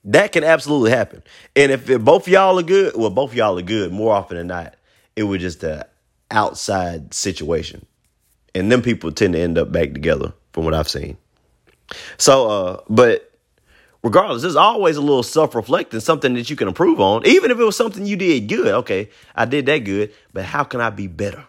That 0.06 0.32
can 0.32 0.44
absolutely 0.44 0.92
happen. 0.92 1.24
And 1.56 1.72
if, 1.72 2.04
both 2.04 2.28
y'all 2.28 2.60
are 2.60 2.64
good, 2.64 2.94
well, 2.96 3.10
both 3.10 3.34
y'all 3.34 3.58
are 3.58 3.64
good 3.64 3.92
more 3.92 4.14
often 4.14 4.38
than 4.38 4.48
not. 4.48 4.76
It 5.16 5.24
was 5.24 5.42
just 5.42 5.64
a 5.64 5.88
outside 6.30 7.14
situation. 7.14 7.86
And 8.54 8.72
them 8.72 8.82
people 8.82 9.12
tend 9.12 9.34
to 9.34 9.40
end 9.40 9.58
up 9.58 9.72
back 9.72 9.94
together 9.94 10.34
from 10.52 10.66
what 10.66 10.74
I've 10.74 10.90
seen. 10.90 11.18
So, 12.18 12.50
uh, 12.50 12.82
but 12.90 13.32
regardless, 14.04 14.42
there's 14.42 14.56
always 14.56 14.98
a 14.98 15.02
little 15.02 15.24
self-reflecting, 15.24 16.02
something 16.02 16.34
that 16.36 16.50
you 16.50 16.56
can 16.56 16.68
improve 16.68 17.00
on. 17.00 17.26
Even 17.26 17.50
if 17.50 17.60
it 17.60 17.64
was 17.64 17.78
something 17.78 18.06
you 18.06 18.16
did 18.16 18.48
good. 18.48 18.68
Okay, 18.68 19.10
I 19.36 19.46
did 19.46 19.66
that 19.68 19.80
good, 19.80 20.14
but 20.34 20.44
how 20.46 20.64
can 20.64 20.82
I 20.82 20.90
be 20.90 21.08
better? 21.08 21.46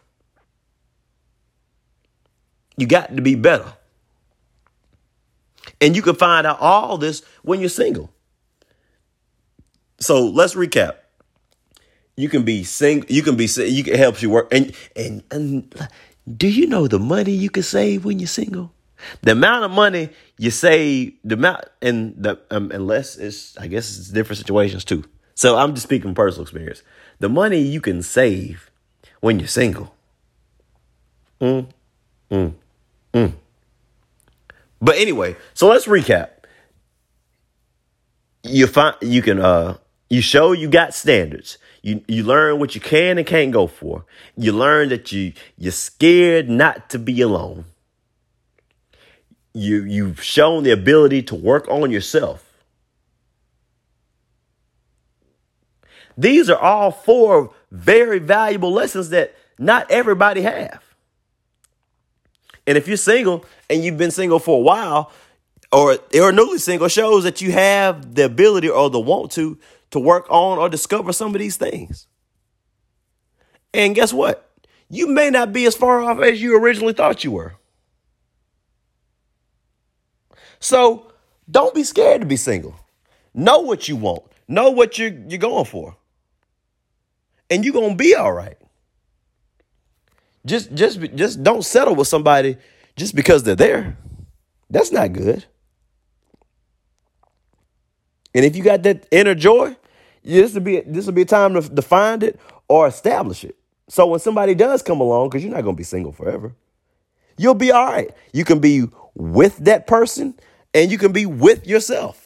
You 2.77 2.87
got 2.87 3.15
to 3.15 3.23
be 3.23 3.35
better. 3.35 3.73
And 5.81 5.97
you 5.97 6.03
can 6.03 6.15
find 6.15 6.47
out 6.47 6.61
all 6.61 6.99
this 6.99 7.23
when 7.43 7.61
you're 7.61 7.69
single. 7.69 8.11
So 10.01 10.27
let's 10.27 10.55
recap. 10.55 10.97
You 12.17 12.29
can 12.29 12.45
be 12.45 12.65
single. 12.65 13.11
You 13.11 13.23
can 13.23 13.37
be. 13.37 13.47
You 13.47 13.85
can 13.85 13.95
help 13.95 14.23
you 14.23 14.31
work. 14.31 14.53
And 14.53 14.75
and 14.95 15.23
and 15.31 15.75
do 16.37 16.49
you 16.49 16.67
know 16.67 16.87
the 16.87 16.99
money 16.99 17.33
you 17.33 17.51
can 17.51 17.63
save 17.63 18.05
when 18.05 18.19
you're 18.19 18.29
single? 18.29 18.73
The 19.23 19.33
amount 19.33 19.65
of 19.65 19.71
money 19.71 20.11
you 20.39 20.51
save, 20.51 21.15
the 21.25 21.35
amount, 21.35 21.65
and 21.83 22.15
the 22.17 22.41
um, 22.51 22.71
unless 22.73 23.17
it's, 23.17 23.57
I 23.59 23.67
guess 23.67 23.99
it's 23.99 24.09
different 24.09 24.39
situations 24.39 24.85
too. 24.85 25.05
So 25.35 25.57
I'm 25.57 25.75
just 25.75 25.87
speaking 25.87 26.15
personal 26.15 26.43
experience. 26.43 26.83
The 27.19 27.29
money 27.29 27.59
you 27.59 27.81
can 27.81 28.03
save 28.03 28.71
when 29.21 29.39
you're 29.39 29.49
single. 29.49 29.95
Mm, 31.41 31.69
mm, 32.31 32.55
mm. 33.15 33.33
But 34.81 34.99
anyway, 34.99 35.37
so 35.55 35.69
let's 35.69 35.87
recap. 35.87 36.31
You 38.43 38.67
find 38.67 38.97
you 39.01 39.23
can 39.23 39.41
uh 39.41 39.79
you 40.11 40.21
show 40.21 40.53
you 40.53 40.69
got 40.69 40.93
standards. 40.93 41.57
You 41.83 42.05
you 42.07 42.23
learn 42.23 42.59
what 42.59 42.75
you 42.75 42.81
can 42.81 43.17
and 43.17 43.27
can't 43.27 43.53
go 43.53 43.67
for. 43.67 44.05
You 44.37 44.53
learn 44.53 44.91
that 44.91 45.11
you 45.13 45.33
you're 45.57 45.73
scared 45.73 46.51
not 46.51 46.91
to 46.91 46.99
be 46.99 47.21
alone. 47.23 47.65
You 49.55 49.85
you've 49.85 50.23
shown 50.23 50.65
the 50.65 50.73
ability 50.73 51.23
to 51.25 51.35
work 51.35 51.67
on 51.69 51.91
yourself. 51.91 52.45
These 56.17 56.49
are 56.51 56.59
all 56.59 56.91
four 56.91 57.53
very 57.71 58.19
valuable 58.19 58.73
lessons 58.73 59.11
that 59.11 59.35
not 59.59 59.91
everybody 59.91 60.43
have. 60.43 60.94
And 62.67 62.79
if 62.79 62.89
you're 62.89 62.97
single 62.97 63.45
and 63.69 63.85
you've 63.85 63.99
been 63.99 64.11
single 64.11 64.39
for 64.39 64.59
a 64.59 64.63
while, 64.63 65.13
or 65.73 65.99
or 66.15 66.33
newly 66.33 66.59
single, 66.59 66.89
shows 66.89 67.25
that 67.25 67.41
you 67.41 67.53
have 67.53 68.15
the 68.15 68.25
ability 68.25 68.69
or 68.69 68.91
the 68.91 69.01
want 69.01 69.33
to 69.33 69.59
to 69.91 69.99
work 69.99 70.27
on 70.31 70.59
or 70.59 70.69
discover 70.69 71.13
some 71.13 71.35
of 71.35 71.41
these 71.41 71.57
things. 71.57 72.07
And 73.73 73.95
guess 73.95 74.13
what? 74.13 74.51
You 74.89 75.09
may 75.09 75.31
not 75.31 75.53
be 75.53 75.67
as 75.67 75.75
far 75.75 76.01
off 76.01 76.21
as 76.21 76.41
you 76.41 76.57
originally 76.57 76.93
thought 76.93 77.25
you 77.25 77.33
were. 77.33 77.55
So 80.61 81.13
don't 81.51 81.75
be 81.75 81.83
scared 81.83 82.21
to 82.21 82.27
be 82.27 82.37
single. 82.37 82.77
Know 83.35 83.61
what 83.61 83.89
you 83.89 83.97
want. 83.97 84.23
Know 84.47 84.71
what 84.71 84.99
you're, 84.99 85.13
you're 85.29 85.39
going 85.39 85.65
for. 85.65 85.97
And 87.51 87.65
you're 87.65 87.75
gonna 87.75 87.97
be 87.97 88.15
all 88.15 88.33
right. 88.33 88.57
Just 90.47 90.75
just 90.75 91.01
just 91.15 91.43
don't 91.43 91.65
settle 91.65 91.95
with 91.95 92.09
somebody 92.09 92.57
just 92.97 93.15
because 93.15 93.43
they're 93.43 93.57
there. 93.57 93.97
That's 94.71 94.93
not 94.93 95.13
good. 95.13 95.45
And 98.35 98.45
if 98.45 98.57
you 98.57 98.63
got 98.63 98.83
that 98.83 99.07
inner 99.11 99.35
joy, 99.35 99.77
this 100.23 100.55
will 100.55 100.61
be 100.61 100.81
this 100.81 101.07
will 101.07 101.13
be 101.13 101.23
a 101.23 101.27
time 101.27 101.55
to, 101.55 101.63
to 101.63 101.83
find 101.83 102.23
it 102.23 102.39
or 102.69 102.87
establish 102.87 103.45
it. 103.45 103.57
So 103.89 104.07
when 104.07 104.21
somebody 104.21 104.55
does 104.55 104.83
come 104.83 105.01
along, 105.01 105.29
because 105.29 105.45
you're 105.45 105.55
not 105.55 105.63
going 105.63 105.77
to 105.77 105.81
be 105.81 105.85
single 105.85 106.13
forever, 106.13 106.55
you'll 107.37 107.55
be 107.55 107.71
all 107.71 107.87
right. 107.87 108.11
You 108.33 108.45
can 108.45 108.59
be 108.59 108.85
with 109.15 109.59
that 109.59 109.87
person, 109.87 110.35
and 110.73 110.91
you 110.91 110.99
can 110.99 111.13
be 111.13 111.27
with 111.27 111.67
yourself 111.67 112.24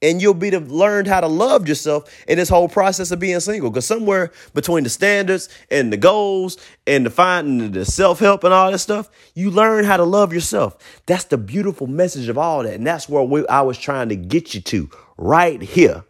and 0.00 0.22
you'll 0.22 0.34
be 0.34 0.50
to 0.50 0.60
learned 0.60 1.08
how 1.08 1.20
to 1.20 1.26
love 1.26 1.66
yourself 1.66 2.04
in 2.28 2.38
this 2.38 2.48
whole 2.48 2.68
process 2.68 3.10
of 3.10 3.18
being 3.18 3.40
single. 3.40 3.70
Because 3.70 3.86
somewhere 3.86 4.32
between 4.54 4.84
the 4.84 4.90
standards 4.90 5.48
and 5.70 5.92
the 5.92 5.96
goals 5.96 6.56
and 6.86 7.04
the 7.04 7.10
finding 7.10 7.72
the 7.72 7.84
self 7.84 8.20
help 8.20 8.44
and 8.44 8.54
all 8.54 8.70
that 8.70 8.78
stuff, 8.78 9.10
you 9.34 9.50
learn 9.50 9.84
how 9.84 9.96
to 9.96 10.04
love 10.04 10.32
yourself. 10.32 10.76
That's 11.06 11.24
the 11.24 11.38
beautiful 11.38 11.86
message 11.86 12.28
of 12.28 12.38
all 12.38 12.62
that, 12.62 12.74
and 12.74 12.86
that's 12.86 13.08
where 13.08 13.22
we, 13.22 13.46
I 13.48 13.62
was 13.62 13.78
trying 13.78 14.08
to 14.10 14.16
get 14.16 14.54
you 14.54 14.60
to 14.60 14.90
right 15.16 15.60
here. 15.60 16.04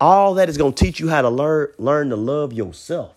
All 0.00 0.34
that 0.34 0.48
is 0.48 0.58
going 0.58 0.72
to 0.72 0.84
teach 0.84 0.98
you 0.98 1.08
how 1.08 1.22
to 1.22 1.30
learn 1.30 1.72
learn 1.78 2.10
to 2.10 2.16
love 2.16 2.52
yourself. 2.52 3.14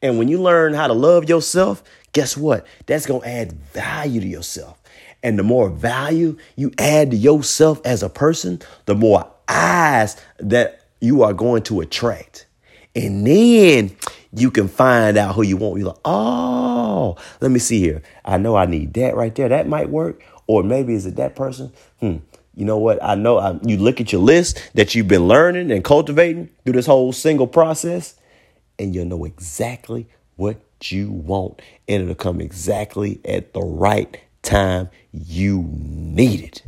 And 0.00 0.18
when 0.18 0.28
you 0.28 0.40
learn 0.40 0.74
how 0.74 0.86
to 0.86 0.92
love 0.92 1.28
yourself, 1.28 1.82
guess 2.12 2.36
what? 2.36 2.66
That's 2.86 3.06
going 3.06 3.22
to 3.22 3.28
add 3.28 3.52
value 3.52 4.20
to 4.20 4.26
yourself. 4.26 4.80
And 5.24 5.38
the 5.38 5.42
more 5.42 5.70
value 5.70 6.36
you 6.54 6.70
add 6.78 7.10
to 7.10 7.16
yourself 7.16 7.80
as 7.84 8.02
a 8.02 8.10
person, 8.10 8.60
the 8.84 8.94
more 8.94 9.26
eyes 9.48 10.16
that 10.38 10.82
you 11.00 11.22
are 11.22 11.32
going 11.32 11.62
to 11.64 11.80
attract. 11.80 12.46
And 12.94 13.26
then 13.26 13.96
you 14.32 14.50
can 14.50 14.68
find 14.68 15.16
out 15.16 15.34
who 15.34 15.42
you 15.42 15.56
want. 15.56 15.78
You're 15.78 15.88
like, 15.88 16.00
oh, 16.04 17.16
let 17.40 17.50
me 17.50 17.58
see 17.58 17.80
here. 17.80 18.02
I 18.24 18.36
know 18.36 18.54
I 18.54 18.66
need 18.66 18.94
that 18.94 19.16
right 19.16 19.34
there. 19.34 19.48
That 19.48 19.66
might 19.66 19.88
work. 19.88 20.22
Or 20.46 20.62
maybe 20.62 20.94
is 20.94 21.06
it 21.06 21.16
that 21.16 21.34
person? 21.34 21.72
Hmm. 22.00 22.16
You 22.54 22.66
know 22.66 22.78
what? 22.78 23.02
I 23.02 23.14
know 23.14 23.38
I, 23.38 23.58
you 23.62 23.78
look 23.78 24.00
at 24.00 24.12
your 24.12 24.20
list 24.20 24.62
that 24.74 24.94
you've 24.94 25.08
been 25.08 25.26
learning 25.26 25.72
and 25.72 25.82
cultivating 25.82 26.50
through 26.64 26.74
this 26.74 26.86
whole 26.86 27.12
single 27.12 27.48
process, 27.48 28.14
and 28.78 28.94
you'll 28.94 29.06
know 29.06 29.24
exactly 29.24 30.06
what 30.36 30.60
you 30.82 31.10
want. 31.10 31.62
And 31.88 32.02
it'll 32.02 32.14
come 32.14 32.40
exactly 32.40 33.20
at 33.24 33.54
the 33.54 33.62
right 33.62 34.20
time 34.44 34.88
you 35.12 35.64
need 35.68 36.40
it. 36.40 36.62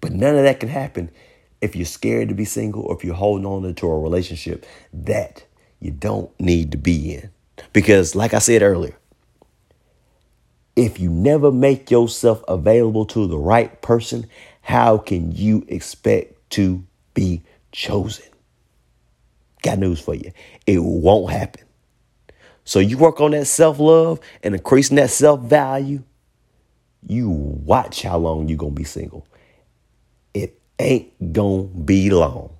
But 0.00 0.12
none 0.12 0.36
of 0.36 0.44
that 0.44 0.60
can 0.60 0.68
happen 0.68 1.10
if 1.60 1.74
you're 1.74 1.86
scared 1.86 2.28
to 2.28 2.34
be 2.34 2.44
single 2.44 2.82
or 2.82 2.96
if 2.96 3.04
you're 3.04 3.14
holding 3.14 3.46
on 3.46 3.74
to 3.74 3.86
a 3.88 3.98
relationship 3.98 4.66
that 4.92 5.44
you 5.80 5.90
don't 5.90 6.30
need 6.38 6.72
to 6.72 6.78
be 6.78 7.14
in. 7.14 7.30
Because, 7.72 8.14
like 8.14 8.34
I 8.34 8.38
said 8.38 8.62
earlier, 8.62 8.96
if 10.74 11.00
you 11.00 11.08
never 11.08 11.50
make 11.50 11.90
yourself 11.90 12.44
available 12.46 13.06
to 13.06 13.26
the 13.26 13.38
right 13.38 13.80
person, 13.80 14.26
how 14.60 14.98
can 14.98 15.32
you 15.32 15.64
expect 15.68 16.50
to 16.50 16.84
be 17.14 17.42
chosen? 17.72 18.26
Got 19.62 19.78
news 19.78 20.00
for 20.00 20.14
you. 20.14 20.32
It 20.66 20.82
won't 20.82 21.32
happen. 21.32 21.64
So 22.64 22.78
you 22.78 22.98
work 22.98 23.20
on 23.20 23.30
that 23.30 23.46
self 23.46 23.78
love 23.78 24.20
and 24.42 24.54
increasing 24.54 24.96
that 24.96 25.10
self 25.10 25.40
value. 25.40 26.02
You 27.06 27.30
watch 27.30 28.02
how 28.02 28.18
long 28.18 28.48
you 28.48 28.56
gonna 28.56 28.72
be 28.72 28.84
single. 28.84 29.26
It 30.34 30.60
ain't 30.78 31.32
gonna 31.32 31.64
be 31.64 32.10
long. 32.10 32.56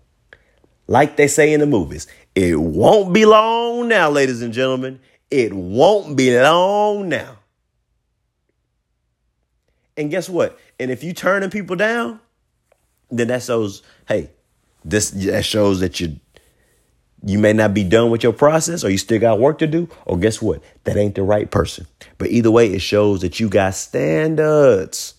Like 0.87 1.17
they 1.17 1.27
say 1.27 1.53
in 1.53 1.61
the 1.61 1.67
movies, 1.67 2.07
it 2.35 2.61
won't 2.61 3.13
be 3.13 3.27
long 3.27 3.89
now, 3.89 4.09
ladies 4.09 4.43
and 4.43 4.53
gentlemen. 4.53 5.01
It 5.31 5.53
won't 5.53 6.17
be 6.17 6.39
long 6.39 7.09
now. 7.09 7.39
And 9.97 10.11
guess 10.11 10.29
what? 10.29 10.59
And 10.79 10.91
if 10.91 11.03
you 11.03 11.13
turning 11.13 11.51
people 11.51 11.75
down, 11.75 12.21
then 13.11 13.29
that 13.29 13.43
shows, 13.43 13.83
hey, 14.07 14.31
this 14.85 15.11
that 15.11 15.45
shows 15.45 15.81
that 15.81 15.99
you 15.99 16.21
you 17.25 17.39
may 17.39 17.53
not 17.53 17.75
be 17.75 17.85
done 17.85 18.11
with 18.11 18.23
your 18.23 18.33
process 18.33 18.85
or 18.85 18.91
you 18.91 18.99
still 18.99 19.21
got 19.21 19.41
work 19.41 19.59
to 19.59 19.67
do. 19.67 19.89
Or 20.05 20.19
guess 20.19 20.41
what? 20.43 20.63
That 20.85 20.97
ain't 20.97 21.15
the 21.15 21.23
right 21.23 21.51
person. 21.51 21.87
But 22.19 22.31
either 22.31 22.51
way, 22.51 22.73
it 22.73 22.81
shows 22.81 23.23
that 23.23 23.41
you 23.41 23.49
got 23.49 23.75
standards. 23.75 25.15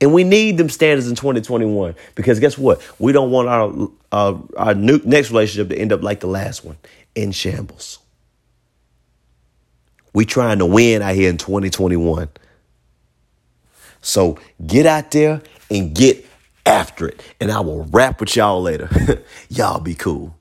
And 0.00 0.12
we 0.12 0.24
need 0.24 0.58
them 0.58 0.68
standards 0.68 1.08
in 1.08 1.14
2021 1.14 1.94
because 2.14 2.40
guess 2.40 2.58
what? 2.58 2.82
We 2.98 3.12
don't 3.12 3.30
want 3.30 3.48
our 3.48 3.88
uh, 4.10 4.38
our 4.56 4.74
new, 4.74 5.00
next 5.04 5.30
relationship 5.30 5.68
to 5.68 5.78
end 5.78 5.92
up 5.92 6.02
like 6.02 6.20
the 6.20 6.26
last 6.26 6.64
one 6.64 6.76
in 7.14 7.32
shambles. 7.32 7.98
We 10.12 10.24
trying 10.24 10.58
to 10.58 10.66
win 10.66 11.02
out 11.02 11.14
here 11.14 11.30
in 11.30 11.38
2021. 11.38 12.28
So 14.00 14.38
get 14.64 14.86
out 14.86 15.10
there 15.10 15.42
and 15.70 15.94
get 15.94 16.24
after 16.66 17.08
it. 17.08 17.22
And 17.40 17.50
I 17.50 17.60
will 17.60 17.84
rap 17.84 18.20
with 18.20 18.36
y'all 18.36 18.62
later. 18.62 19.22
y'all 19.48 19.80
be 19.80 19.94
cool. 19.94 20.36